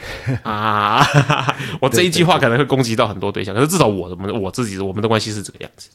[0.42, 1.06] 啊，
[1.82, 5.90] 我这一句话可能会攻击到很多对象，可是至少我的我们我自己的我们的关系是这个样子。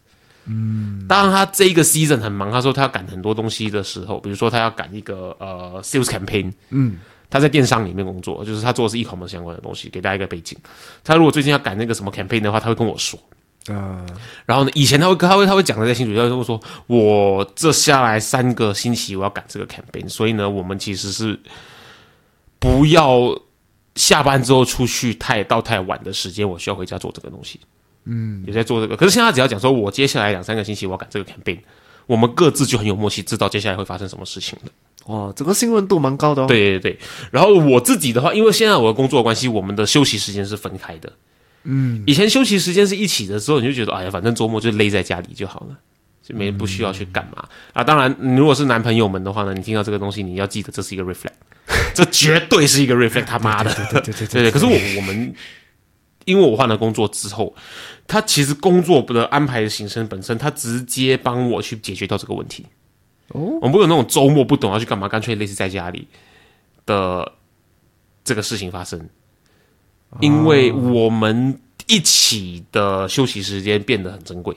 [0.46, 6.98] 嗯，当他这一个 season 很忙，他说他要赶很多东西的时候，比如说他要赶一个呃 sales campaign，嗯，
[7.36, 9.90] 他在电商里面工作，就是他做的是 e-commerce 相关的东西。
[9.90, 10.58] 给大家一个背景，
[11.04, 13.20] 他如果最近要赶那个什么 campaign 的话，他会跟我说。
[13.68, 14.06] 啊、
[14.46, 21.38] 然后呢，以前他会他会他会讲的再清楚，他会说，我这下来三个星期我要赶这个 campaign，所以呢，我们其实是
[22.60, 23.38] 不要
[23.96, 27.60] 下班之后出去太到太晚的时间，我需要回家做这个东西。
[28.04, 28.96] 嗯，也在做这个。
[28.96, 31.58] 可是现在他只要讲说，我接下来两三个星期我要赶这个 campaign，
[32.06, 34.72] 我们各自就很有默契，知道接下来会发生什么事情的。
[35.06, 37.00] 哇，整个信任度蛮高的哦。，对对对。
[37.32, 41.12] 然后我自己的话，因为现在我的工作关系，我们的休息时间是分开的。
[41.64, 45.78] 嗯，以前休息时间是一起的时候，你就觉得哎呀，反正周末就勒在家里就好了。
[46.28, 47.84] 就没不需要去干嘛、啊！
[47.84, 51.36] 当然，你如果是男朋友们的话呢，你听到这个东西，你要记得这是一个 reflect，
[51.94, 54.50] 这绝对是一个 reflect，他妈的，对对对对对。
[54.50, 55.32] 可是我我们，
[56.26, 57.56] 因为我换了工作之后，
[58.08, 62.66] 他其实工作的安排的行程本身，他直接帮我去解决掉这个问题。
[63.30, 66.08] 哦，我们不会有那种周末不懂要去干嘛，干脆类似在家里
[66.86, 67.32] 的
[68.24, 69.10] 这个事情发生，
[70.22, 74.56] 因为我们一起的休息时间变得很珍贵。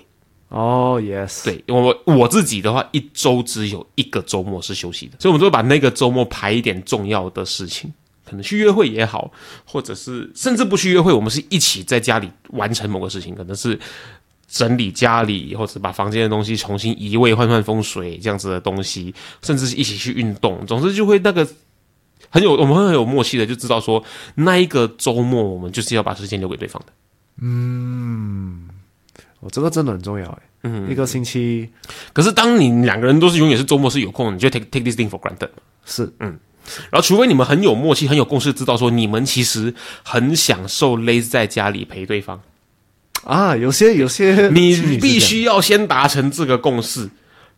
[0.49, 7.93] 哦，yes，，对我我自己的话，一周只有一个周末是休息的，所以我们都会把那个周末排一点重要的事情，
[8.25, 9.31] 可能去约会也好，
[9.67, 13.79] 或者是甚至不去约会，我们是一起在家里完成某个事情，可能是
[14.49, 21.47] 整理家里，或者把房间的东西重新移位、换换风水这样子的东西，甚至是一起去运动，总之就会那个
[22.31, 24.03] 很有我们会很有默契的，就知道说
[24.35, 26.93] 那一个周末我们就是要把时间留给对方的。
[27.41, 28.69] 嗯，
[29.41, 30.39] 我，这个真的很重要哎。
[30.65, 31.69] 嗯，一个星期
[32.13, 35.51] 可是当你两个人都是永远是周末是有空，你就 take take this thing for granted。
[35.85, 36.37] 是嗯
[36.91, 39.73] 然后，除非你们很有默契、很有共识，知道说你们其实
[40.03, 42.39] 很享受 lay 在家里陪对方，
[43.29, 47.07] 啊，有些有些你必须要先达成这个共识，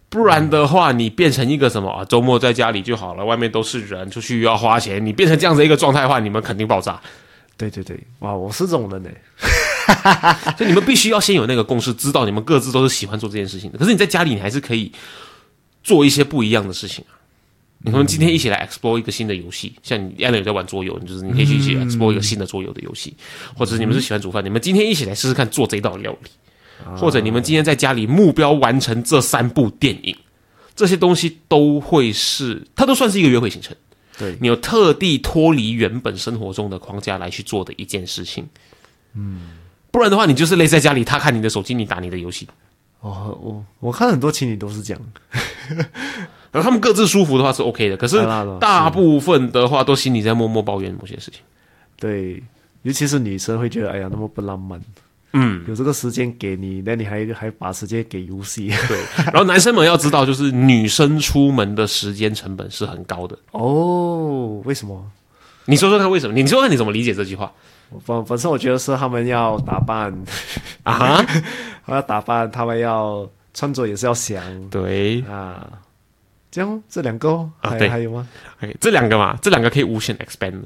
[0.09, 2.05] 不然的话，你变成一个什么啊？
[2.05, 7.01] 周末在家里就好了，外面都是人，出去又要花钱，你变成这样子一个状态的话，你们肯定爆炸。
[7.57, 9.11] 对对对，哇，我是这种人呢。
[10.59, 13.79] 所以你们必须要先有那个共识，知道你们各自都是喜欢做这件事情的。
[13.79, 14.91] 可是你在家里，你还是可以
[15.85, 17.14] 做一些不一样的事情啊。
[17.83, 23.16] 你们今天一起来 explore 一个新的游戏，像你 Alan 有在玩桌游，就是你可以去一起 explore 一个新的桌游的游戏，
[23.57, 26.31] 或者是你们是喜欢煮饭，你们今天一起来试试看做这道料理，
[26.97, 30.14] 或者你们今天在家里目标完成这三部电影，
[30.76, 33.74] 这些东西都会是它都算是一个约会行程。
[34.18, 38.47] 对，你有特地脱离原本生活中的框架来去做的一件事情。
[39.14, 39.53] 嗯，
[39.91, 42.47] 不然的话，你就是累在家里，他看你的手机，你打你的游戏。
[43.01, 45.03] 哦，我我看很多情侣都是这样。
[46.53, 48.25] 然后他们各自舒服的话是 OK 的，可是
[48.59, 51.41] 大部分的话都心里在默默抱怨某些事情。
[51.97, 52.43] 对，
[52.83, 54.81] 尤其是女生会觉得，哎呀，那么不浪漫。
[55.33, 58.69] 嗯，有这个时间给你，那你还还把时间给游戏？
[58.89, 58.99] 对。
[59.27, 63.39] 然后男生们要知道，就是女生出门的时间成本是很高的。
[63.53, 65.09] 哦，为什么？
[65.67, 66.35] 你说说看为什么？
[66.35, 67.53] 你说说你怎么理解这句话
[67.91, 70.13] 我本本身我觉得是他们要打扮，
[70.83, 70.93] 啊？
[70.95, 71.23] 哈，
[71.87, 75.65] 他们要打扮，他们要穿着也是要想对啊。
[76.51, 78.27] 这样这两个哦还、啊对还有吗
[78.61, 80.63] ？，OK，这两个嘛，这两个可以无限 expand 的。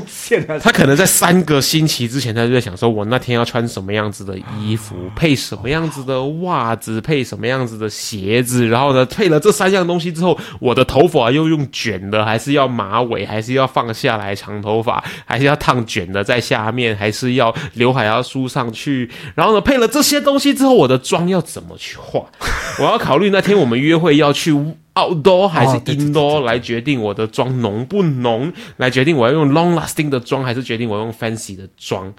[0.06, 22.26] 现在他可能在三个星期之前，他就在想说，我那天要穿什么样子的衣服，配什么样子的袜子，配什么样子的鞋子，然后呢，配了这三样东西之后，我的头发又用卷的，还是要马尾，还是要放下来长头发，还是要烫卷的在下面，还是要刘海要梳上去，然后呢，配了这些东西之后，我的妆要怎么去化？
[22.78, 24.54] 我要考虑那天我们约会要去
[24.94, 32.12] outdoor 还是哦对对对 indoor 来决定我的妆浓不浓，来决定我要用 long lasting 的妆，还是决定我用 fancy 的妆。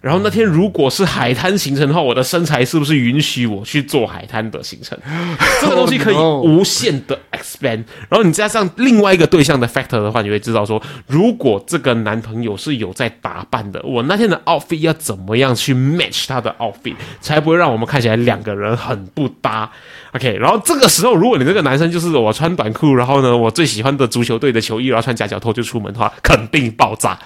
[0.00, 4.96] 然后那天如果是海滩行程的话，我的身材是不是允许我去做海滩的行程？
[5.60, 7.84] 这个东西可以 Oh 无限的 expand。
[8.08, 19.70] 然后你加上另外一个对象的 factor 的话，你会知道说，如果这个男朋友是有在打扮的，我那天的 outfit 要怎么样去 match 他的 outfit，才不会让我们看起来两个人很不搭。
[20.12, 27.18] OK，然后这个时候，如果你这个男生就是我穿短裤，然后呢，我最喜欢的足球队的球衣，然后穿夹脚拖就出门的话，肯定爆炸。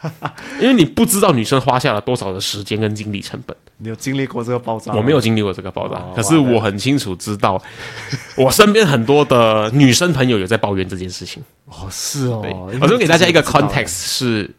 [0.60, 4.98] 因为你不知道女生花下了多少的时间跟精力成本，你有经历过这个爆炸吗？
[4.98, 7.60] 我没有经历过这个爆炸，哦可是我很清楚知道，
[8.36, 11.42] 我身边很多的女生朋友有在抱怨这件事情。
[11.66, 14.50] 哦，是哦我就给大家一个 context，是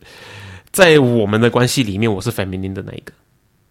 [0.71, 3.13] 在我们的关系里面，我是 feminine 的那一个，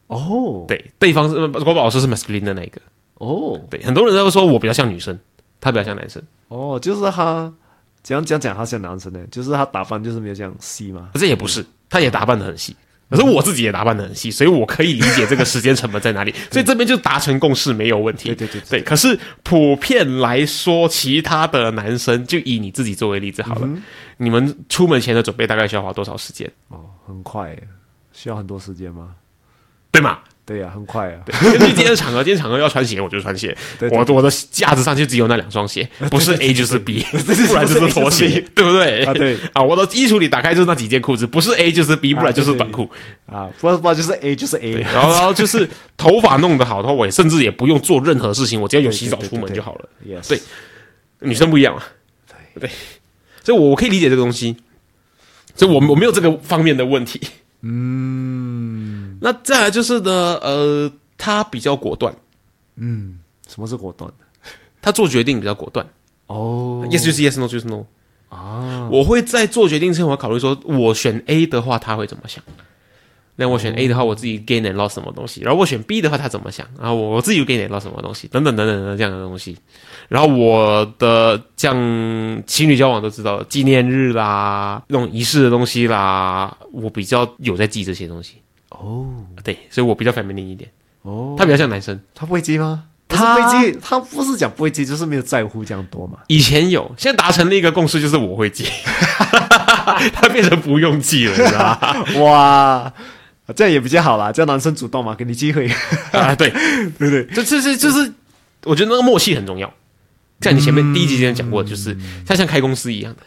[0.07, 2.81] 哦，对，对方是呃国宝老师是 masculine 的那一个，
[3.15, 3.61] 哦。
[3.71, 5.19] 对，很多人都说我比较像女生，
[5.61, 7.53] 他比较像男生，哦，就是他
[8.07, 9.19] 怎样讲讲他像男生呢？
[9.33, 11.09] 就是他打扮就是没有这样细嘛。
[11.13, 12.77] 可是也不是，他也打扮的很细。
[13.11, 18.29] 可是我自己也打扮的很细，所以我可以理解这个时间成本在哪里， 所以这边就达成共识没有问题。
[18.29, 23.69] 对对对对，可是普遍来说，其他的男生就以你自己作为例子好了，
[24.19, 27.59] 你们出门前的准备大概需要花多少时间，哦，很快，
[28.13, 29.17] 需要很多时间吗？
[29.91, 30.21] 对吗？
[30.47, 31.19] 对呀、很快啊。
[31.43, 33.49] 根据今天的场合，今天场合要穿鞋，我就穿鞋。
[33.81, 37.05] 对对我我的架子上就只有那两双鞋， 不是 A 就是 B，
[37.49, 39.05] 不然就是拖鞋就是，对不对？
[39.05, 39.37] 啊对。
[39.53, 42.89] 啊，我的衣橱里打开就是那几件裤子，不是 A 就是 B，不然就是短裤。
[43.27, 49.89] 啊，不然不然就是 A 就是 A，然后然后就是头发弄得好的话，我也甚至也不用做任何事情，我只要有洗澡出门就好了。
[50.29, 50.41] 对
[51.19, 51.83] 女生不一样嘛，
[52.61, 52.71] 对，
[53.43, 54.55] 所以我我可以理解这个东西，
[55.57, 57.21] 所以我我没有这个方面的问题。
[57.63, 58.46] 嗯，
[59.21, 62.15] 那再来就是呢，呃，他比较果断，
[62.77, 64.11] 嗯，什么是果断？
[64.81, 65.87] 他做决定比较果断、
[66.27, 67.85] 哦 y e s 就是 yes，no 就是 no。
[68.29, 72.43] 啊，我会在做决定之前，我考虑说，我选 A 的话，他会怎么想？
[73.37, 79.57] 那我选 A 的话，我自己 gain and loss 什么东西，然后我选 B 的话，他怎么想，然后我我自己又 gain and loss 什么东西，等等等等的这样的东西。
[80.09, 81.75] 然后我的像
[82.47, 88.37] 情侣交往都知道纪念日啦，那种仪式的东西啦，我比较有在记这些东西。
[88.71, 89.07] 哦
[89.45, 90.71] 对，所以我比较 feminine 一点，
[91.03, 91.99] 哦，他比较像男生。
[92.15, 92.85] 他不会接吗？
[93.09, 96.19] 他他不会接，他不是讲不会接，就是没有在乎这样多嘛。
[96.27, 98.65] 以前有，现在达成了一个共识，就是我会记，
[100.13, 102.05] 他变成不用记了，你知道吗？
[102.21, 102.93] 哇，
[103.55, 105.71] 这样也比较好啦，叫男生主动嘛，给你机会。
[106.11, 106.51] 啊，对，
[106.99, 108.13] 对对，这这是就是，
[108.65, 109.73] 我觉得那个默契很重要。
[110.41, 111.97] 像你前面第一集之前讲过，就是
[112.27, 113.21] 它像开公司一样的，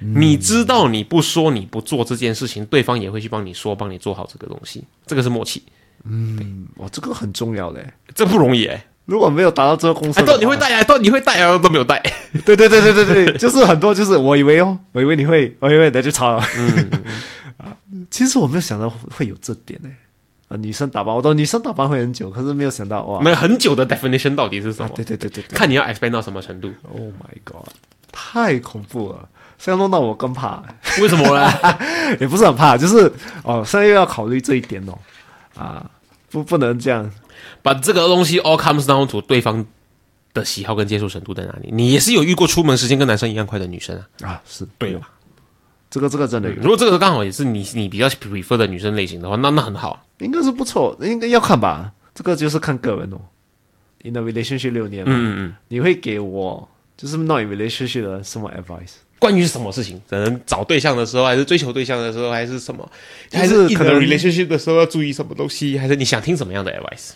[0.00, 5.62] 你知道你不说你不做这件事情，对方也会去帮你说，帮你做好这个东西，这个是默契，
[6.04, 7.86] 嗯哇，这个很重要嘞。
[8.14, 12.02] 这不容易哎、如果没有达到这个公司哎，都你会带啊，都你会带啊，都没有带，
[12.44, 16.42] 对对对对对对， 就是很多就是我以为哦，我以为你会，我以为你就抄了。
[16.56, 16.90] 嗯，
[17.58, 17.76] 啊，
[18.10, 19.90] 其实我没有想到会有这点呢。
[20.48, 24.96] 啊，女生打扮，我懂女生打扮会很久，可是没有想到哇，没有很久的 definition 到底是什啊么？
[24.96, 27.68] 对对对对对看你要 expand 到什么程度？，Oh my god，
[28.10, 29.28] 太恐怖了，
[29.62, 30.62] 这样弄到我更怕，
[31.02, 31.52] 为什么呢？
[32.18, 33.12] 也不是很怕，就是
[33.44, 34.98] 哦，现在又要考虑这一点哦，
[35.54, 35.90] 啊，
[36.30, 37.10] 不不能这样，
[37.60, 39.64] 把这个东西 all comes down to 对方
[40.32, 41.68] 的喜好跟接受程度在哪里？
[41.70, 44.28] 你也是有遇过出门时间跟男生一样快的女生啊？
[44.30, 45.10] 啊，是对吧？
[45.90, 50.06] 这个这个真的有，如果这个刚好也是你你比较 prefer 的女生类型的话，那那很好。
[50.18, 53.20] 应该是不错，应该要看吧，这个就是看个人哦。
[54.04, 55.54] In a relationship 六年嘛，嗯嗯嗯。
[55.68, 58.92] 你会给我就是 not in relationship 的什么 advice？
[59.20, 62.90] 关于什么事情，可能找对象的时候，还是追求对象的时候，还是什么，
[63.28, 67.10] 就是还是可能 relationship 的时候要注意什么东西，还是你想听什么样的 advice？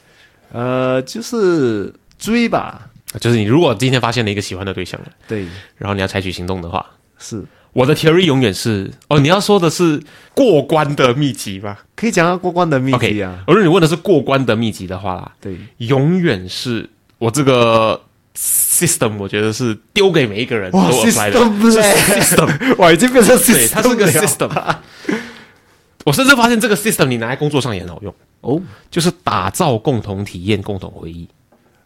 [0.53, 5.47] 呃，就是追吧，就是你如果今天发现了一个喜欢的对象了，对，
[5.79, 6.87] 然后你要采取行动的话，
[7.19, 7.43] 是。
[7.73, 10.01] 我的 theory 永远是哦，你要说的是
[10.33, 11.85] 过关的秘籍吧？
[11.97, 13.21] 可以讲到过关的秘籍？OK。
[13.23, 16.89] 啊，如果你问的是过关的秘籍的话啦，对，永远是
[17.19, 18.01] 我这个
[18.37, 22.77] system，我觉得是丢给每一个人都哇 apply 的，system。
[22.79, 24.77] 哇，已经变成对，system，它是个 system。
[26.05, 28.61] 我甚至发现这个 system 你拿在工作上也很好用，哦
[28.91, 31.29] 就是打造共同体验、共同回忆。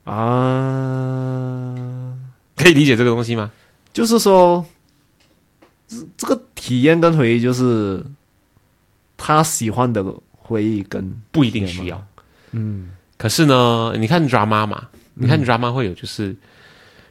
[0.04, 1.74] 啊，
[2.56, 3.50] 可以理解这个东西吗？
[3.92, 4.64] 就是说，
[5.86, 8.02] 这这个体验跟回忆就是
[9.16, 12.02] 他喜欢的回忆跟不一定需要。
[12.52, 14.88] 嗯可是呢，你看 drama 嘛，
[15.18, 16.34] 你看 drama 会有就是，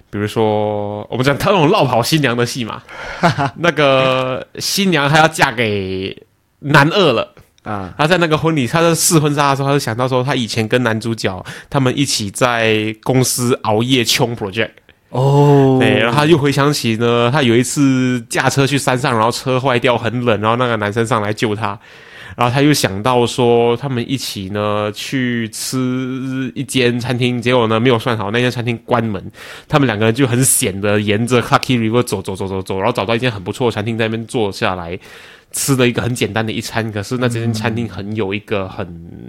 [0.10, 2.82] 比如说我们讲他那种绕跑新娘的戏嘛，
[3.58, 6.24] 那个新娘她要嫁给
[6.60, 7.34] 男二了。
[7.64, 14.72] 啊她在那个婚礼，她在试婚纱的时候，她就想到说，她以前跟男主角他们一起在公司熬夜冲 project，
[15.10, 21.78] 哦，对，然后她又回想起呢，她有一次驾车去山上，然后车坏掉，很冷，然后那个男生上来救他，
[22.38, 29.32] 然后他又想到说，他们一起呢去吃一间餐厅，结果呢没有算好，那间餐厅关门，
[29.68, 34.98] 他们两个人就很险的沿着 Clarky River 走走走走走，然后找到一间很不错的餐厅，在那边坐下来。
[35.50, 38.86] 吃了一个很简单的一餐，可是那间餐厅很有一个很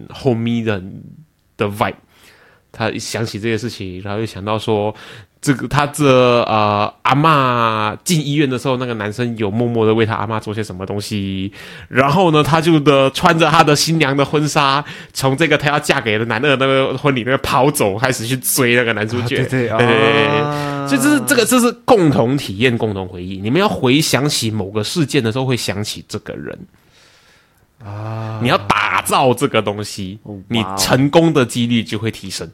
[0.08, 0.82] homey 的
[1.56, 1.94] 的 vibe。
[2.72, 4.92] 他一想起这些事情，然后又想到说，
[5.40, 11.52] 这个他这呃阿嬷进医院的时候，那个男生有默默的为他阿嬷做些什么东西，
[11.88, 23.38] 然后呢，他就的穿着他的新娘的婚纱，从这个他要嫁给的男二那个婚礼那边跑走，开始去追那个男主角，对对对所以这是这个这是共同体验、共同回忆。
[23.38, 26.58] 你们要回想起某个事件的时候，会想起这个人。
[27.84, 32.50] 啊，你要打造这个东西哦，你成功的几率就会提升。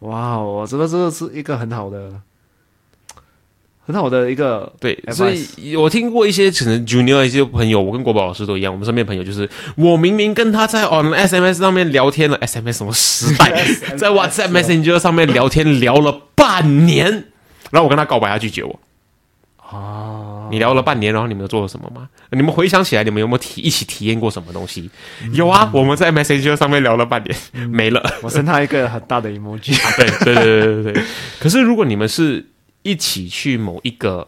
[0.00, 2.12] 哇哦，这个这个是一个很好的、
[3.84, 13.64] 很好的一个对，所以我听过一些可能 junior 一些朋友，我跟国宝老师都一样，我们身边朋友就是，我明明跟他在 on SMS 上面聊天了，SMS 什么时代，
[13.98, 17.10] 在 WhatsApp Messenger 上面聊天聊了半年，
[17.70, 18.78] 然后我跟他告白，他拒绝我。
[19.56, 22.08] 啊，你聊了半年，然后你们有做了什么吗？
[22.30, 24.90] 你们回想起来，你们有没有体一起体验过什么东西？
[25.32, 28.02] 有啊，我们在 Messenger 上面聊了半年，没了。
[28.22, 31.04] 我送他一个很大的 emoji，对对对对对对。
[31.40, 32.44] 可是如果你们是
[32.82, 34.26] 一起去某一个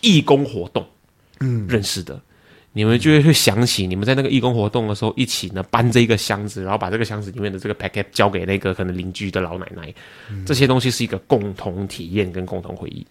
[0.00, 0.86] 义工活动，
[1.40, 2.20] 嗯，认识的，
[2.72, 9.92] 你们就会会想起你们在那个义工活动的时候，一起呢搬这一个箱子，然后把这个箱子里面的这个 packet 交给那个可能邻居的老奶奶，
[10.44, 13.06] 这些东西是一个共同体验跟共同回忆。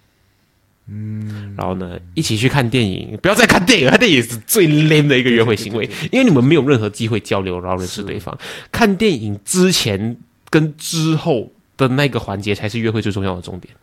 [0.88, 8.38] 嗯，然后呢，一起去看电影，不要再看电影，看电影是最 lame 的一个约会行为，因为你们没有任何机会交流，然后认识对方。
[8.72, 10.18] 看电影之前
[10.50, 13.74] 跟之后的那个环节才是约会最重要的重点。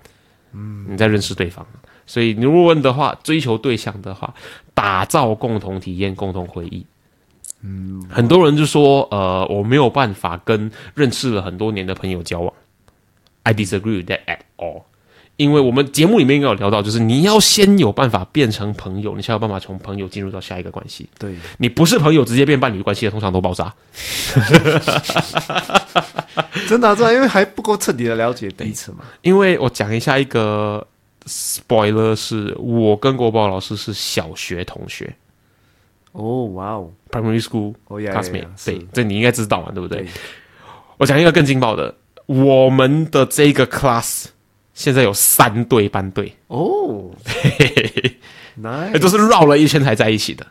[0.53, 1.67] 嗯，你在认识对方，
[2.07, 4.35] 所以你如果问的话，追求对象的话，
[4.75, 6.85] 打造共同体验、共同回忆，
[7.63, 12.53] 嗯，很多人就说，呃，我没有办法跟认识了很多年的朋友交往。
[13.43, 14.83] I disagree with that at all，
[15.39, 21.09] 因为我们节目里面应该有聊到，就是你要先有办法变成朋友，你才有办法从朋友进入到下一个关系。
[21.17, 23.73] 对，你不是朋友直接变伴侣关系的，通常都爆炸。
[26.69, 28.99] 真的、啊，真的，因为还不够彻底的了解彼此嘛。
[29.23, 30.85] 因为我讲一下一个
[31.25, 35.15] spoiler，是我跟国宝老师是小学同学
[36.11, 39.99] 哦，哇哦，，primary school 哦 classmate，对，这你应该知道嘛，对不对？
[39.99, 40.09] 对，
[40.97, 41.95] 我讲一个更劲爆的，
[42.27, 44.25] 我们的这个 class
[44.79, 48.17] 现在有三对班队，哦嘿嘿嘿
[48.63, 50.47] ，，nice，都是绕了一圈才在一起的。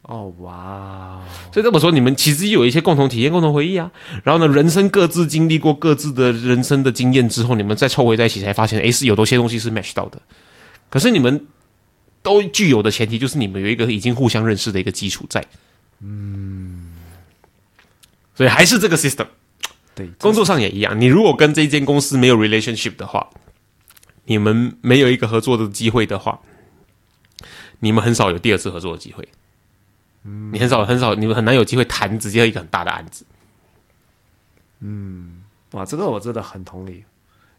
[0.00, 1.20] 哦，哇哦，
[1.52, 3.92] 所以这么说，你们其实有一些共同体验、共同回忆啊。
[4.24, 10.18] 然后呢，人生各自经历过各自的人生的经验之后，你们再凑回在一起，才发现，诶，是有多些东西是 match 到的。
[10.88, 11.46] 可是你们
[12.22, 15.44] 都具有的前提，就是你们有一个已经互相认识的一个基础在。
[16.00, 16.92] 嗯，
[18.34, 19.26] 所以还是这个 system。
[19.94, 23.28] 对，工作上也一样，你如果跟这间公司没有 relationship 的话，
[24.26, 26.38] 你们没有一个合作的机会的话，
[27.80, 29.26] 你们很少有第二次合作的机会。
[30.24, 33.24] 嗯，你很少很少，你们很难有机会谈直接一个很大的案子。
[34.80, 37.02] 嗯哇，这个我真的很同理，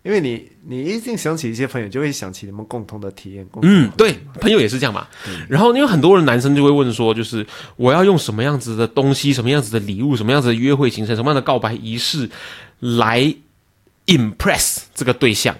[0.03, 3.45] 因为你你一定想起一些朋友，就会想起你们共同的体验。
[3.47, 5.07] 共同嗯，对，朋友也是这样嘛。
[5.49, 7.45] 然后因为很多人男生就会问说，就是
[7.75, 12.29] 我要用什么样子的东西、什么样子的礼物、什么样子的约会行程、什么样的告白仪式
[12.79, 13.33] 来
[14.05, 15.55] impress 这个对象，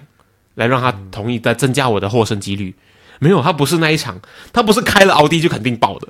[0.58, 2.74] 来让他同意，再增加我的获胜几率。
[3.20, 4.20] 没有，他不是那一场，
[4.52, 6.08] 他不是开了奥迪就肯定爆的，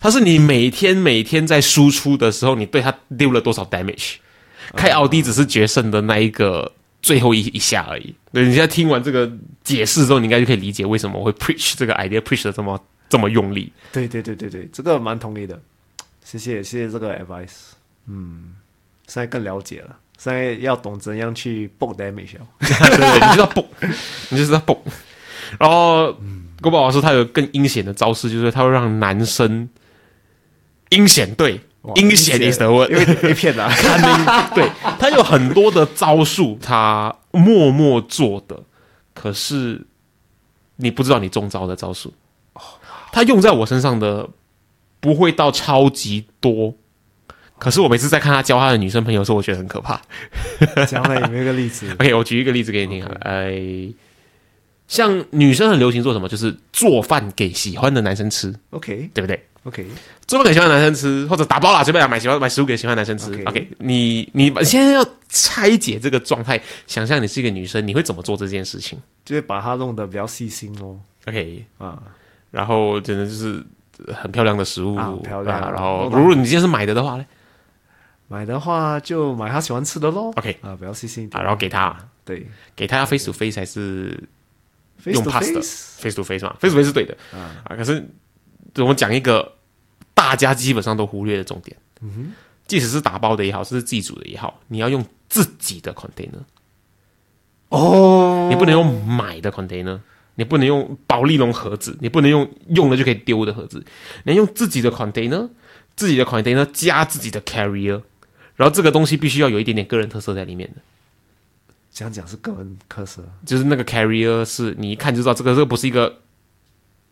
[0.00, 4.14] 他是你每天每天在输出的时候，你对他丢了多少 damage。
[4.76, 6.72] 开奥迪只是决胜的那一个
[7.02, 8.14] 最后一一下而已。
[8.32, 9.30] 对，你现在听完这个
[9.62, 13.72] 解释之后，你应该就可以理解为什么我会 preach 这个 idea preach 的这么这么用力。
[13.92, 15.60] 对对对对对，这个蛮同意的。
[16.24, 17.72] 谢谢谢谢这个 advice，
[18.06, 18.54] 嗯，
[19.06, 22.46] 现在更了解了，现在要懂怎样去 book damage 哦。
[22.60, 23.64] 对对，你就要蹦，
[24.28, 24.76] 你就是要蹦。
[25.58, 26.16] 然后
[26.60, 29.68] 郭宝老师他有更阴险的招式，就是他会让男生
[30.90, 31.60] 阴险对
[31.96, 34.70] 阴险 is the word，因为看那对
[35.00, 38.62] 他有很多的招数，他默默做的，
[39.12, 39.84] 可是
[40.76, 42.14] 你不知道你中招的招数。
[43.10, 44.30] 他用在我身上的
[45.00, 46.72] 不会到超级多，
[47.62, 50.00] 可是我每次在看他教他的女生朋友的时候，我觉得很可怕。
[50.88, 51.88] 讲了有没有一个例子？
[51.94, 53.52] OK，我举一个例子给你听啊，呃，
[54.88, 59.86] 像女生很流行做什么，就是做饭给喜欢的男生吃，OK 对不对？OK，
[60.26, 63.40] 做饭给喜欢的男生吃，或者打包啦，随便啦，买喜欢买食物给喜欢的男生吃。
[63.46, 70.98] OK 你你现在要拆解这个状态，想象你是一个女生，你会怎么做这件事情就是把它弄得比较细心哦。
[71.28, 72.02] ？OK，啊，
[72.50, 73.64] 然后真的就是
[74.12, 77.24] 很漂亮的食物，啊漂亮啊然后如果你今天是买的的话呢
[78.32, 80.32] 买的话就买他喜欢吃的喽。
[80.36, 80.56] ，OK。
[80.62, 81.94] 啊，不要细心一啊，然后给他。
[82.24, 82.48] 对。
[82.74, 84.26] 给他要 face to face 还是
[85.04, 87.14] 用 pass 的 face，face to face 嘛？face to face 是对的。
[87.32, 87.60] 啊。
[87.64, 88.02] 啊，可是
[88.76, 89.56] 我们讲一个
[90.14, 92.32] 大家基本上都忽略的重点，嗯哼。
[92.66, 96.40] 即使是打包的也好，是自己煮的也好，你要用自己的 container，
[97.68, 100.00] 哦，你不能用买的 container，
[100.36, 103.84] 你不能用保利龙盒子，你不能用用了就可以丢的盒子，
[104.24, 105.50] 你要用自己的 container，
[105.96, 108.00] 自己的 container 加自己的 carrier，
[108.62, 110.76] 然后这个东西必须要有一点点个人特色在里面的。
[111.90, 113.20] 讲讲是个人特色。
[113.44, 116.08] 就是那个 carrier 是你一看就知道这个这个不是一个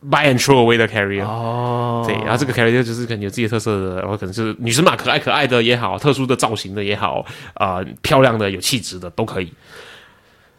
[0.09, 9.53] buy and throw away 的 carrier，、哦，对，然后这个 carrier 就是可能有自己的特色的，然后可能是女生嘛，可爱可爱的也好，特殊的造型的也好，啊、漂亮的有气质的都可以。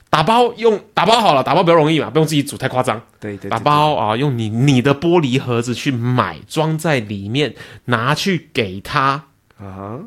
[0.10, 3.02] 打包用打包好了，打包比较容易嘛，不用自己煮太夸张。
[3.18, 9.24] 对对，打包啊，用你你的玻璃盒子去买，装在里面，拿去给他，
[9.58, 10.00] 对啊哈，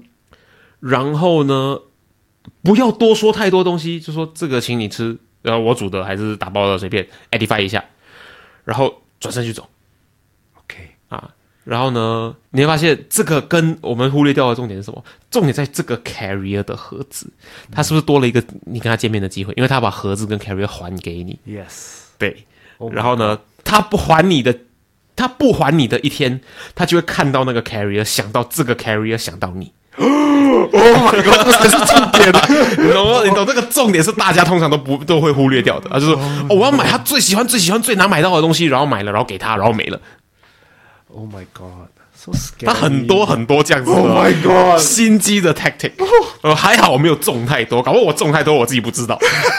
[0.84, 1.78] 然后呢，
[2.62, 7.82] 不要多说太多东西，就说这个请你吃，然后我煮的还是打包的，随便 edify 一下，
[8.64, 9.66] 然后转身就走
[10.58, 11.30] OK，啊。
[11.64, 15.02] 然后呢，你会发现这个跟我们忽略掉的重点是什么？
[15.30, 17.26] 重点在这个 carrier 的盒子，
[17.72, 19.54] 他是不是多了一个你跟他见面的机会？
[19.56, 22.44] 因为他把盒子跟 carrier 还给你，Yes，对。
[22.76, 24.58] Oh 然后呢，他不还你的，
[25.16, 26.42] 他不还你的一天，
[26.74, 29.72] 他就会看到那个 carrier，想到这个 carrier，想到你。
[30.74, 32.32] Oh my god， 这才是重点。
[32.84, 33.20] 你懂吗？
[33.24, 36.16] 你懂这个重点是大家通常都不都会忽略掉的啊，就是
[36.48, 40.00] 我要买他最喜欢、最喜欢、最难买到的东西，然后买了，然后给他，然后没了。
[41.14, 42.66] Oh my god，so scary。
[42.66, 45.92] 他很多很多这样子的 Oh my god 心机的 tactic。
[46.42, 49.16] 呃，还好我没有中太多，搞不好我中太多我自己不知道。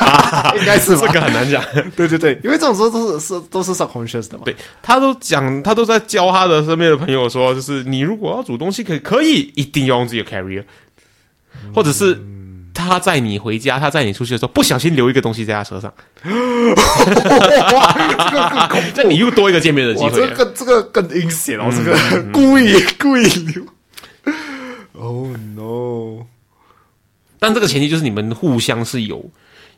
[0.60, 1.64] 应该是吧这个很难讲。
[1.96, 4.44] 对对对，因为这种时候都是是都是 subconscious 的嘛。
[4.44, 10.64] 对他都讲，他都在教他的身边的朋友说，就是你如果要煮东西，可以可以，一定要用自己的 carrier，
[11.74, 12.20] 或者是
[12.74, 15.94] 他载你回家，他载你出去的时候，不小心留一个东西在他车上，
[17.74, 20.28] 哇，这你又多一个见面的机哇，会了。
[20.28, 23.66] 这个更这个更阴险哦，这个故意故意留。
[24.94, 26.26] Oh no！
[27.38, 29.30] 但这个前提就是你们互相是有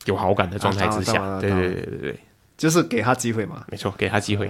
[0.06, 2.20] 有好感的状态之啊当下，对当然对对对对。
[2.58, 3.64] 就是给他机会嘛。
[3.70, 4.50] 没错，给他机会。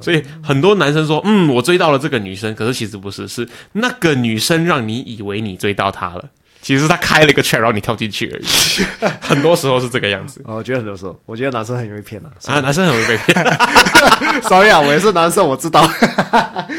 [0.00, 6.30] 所以很多男生说：“嗯，我追到了这个女生。”可是其实不是，是那个女生让你以为你追到她了，
[6.64, 8.44] 其实他开了一个圈，然后你跳进去而已。
[9.20, 12.30] 很多时候是这个样子哦，我觉得很多时候，我觉得男生很容易骗啊。
[12.46, 13.36] 啊，男生很容易被骗。
[14.48, 15.86] Sorry 啊，我也是男生，我知道。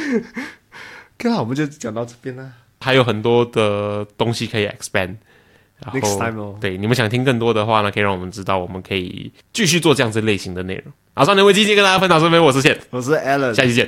[1.20, 2.50] 刚好我们就讲到这边了。
[2.82, 5.18] 还有很多的东西可以 expand。
[5.80, 10.92] 然后 Next time 哦对你们想听更多的话呢，可以让我们知道，我们可以继续做这样子类型的内容。
[11.14, 13.88] 好，少年危机今天跟大家分享这边，我是宪，我是 Alan，下期见。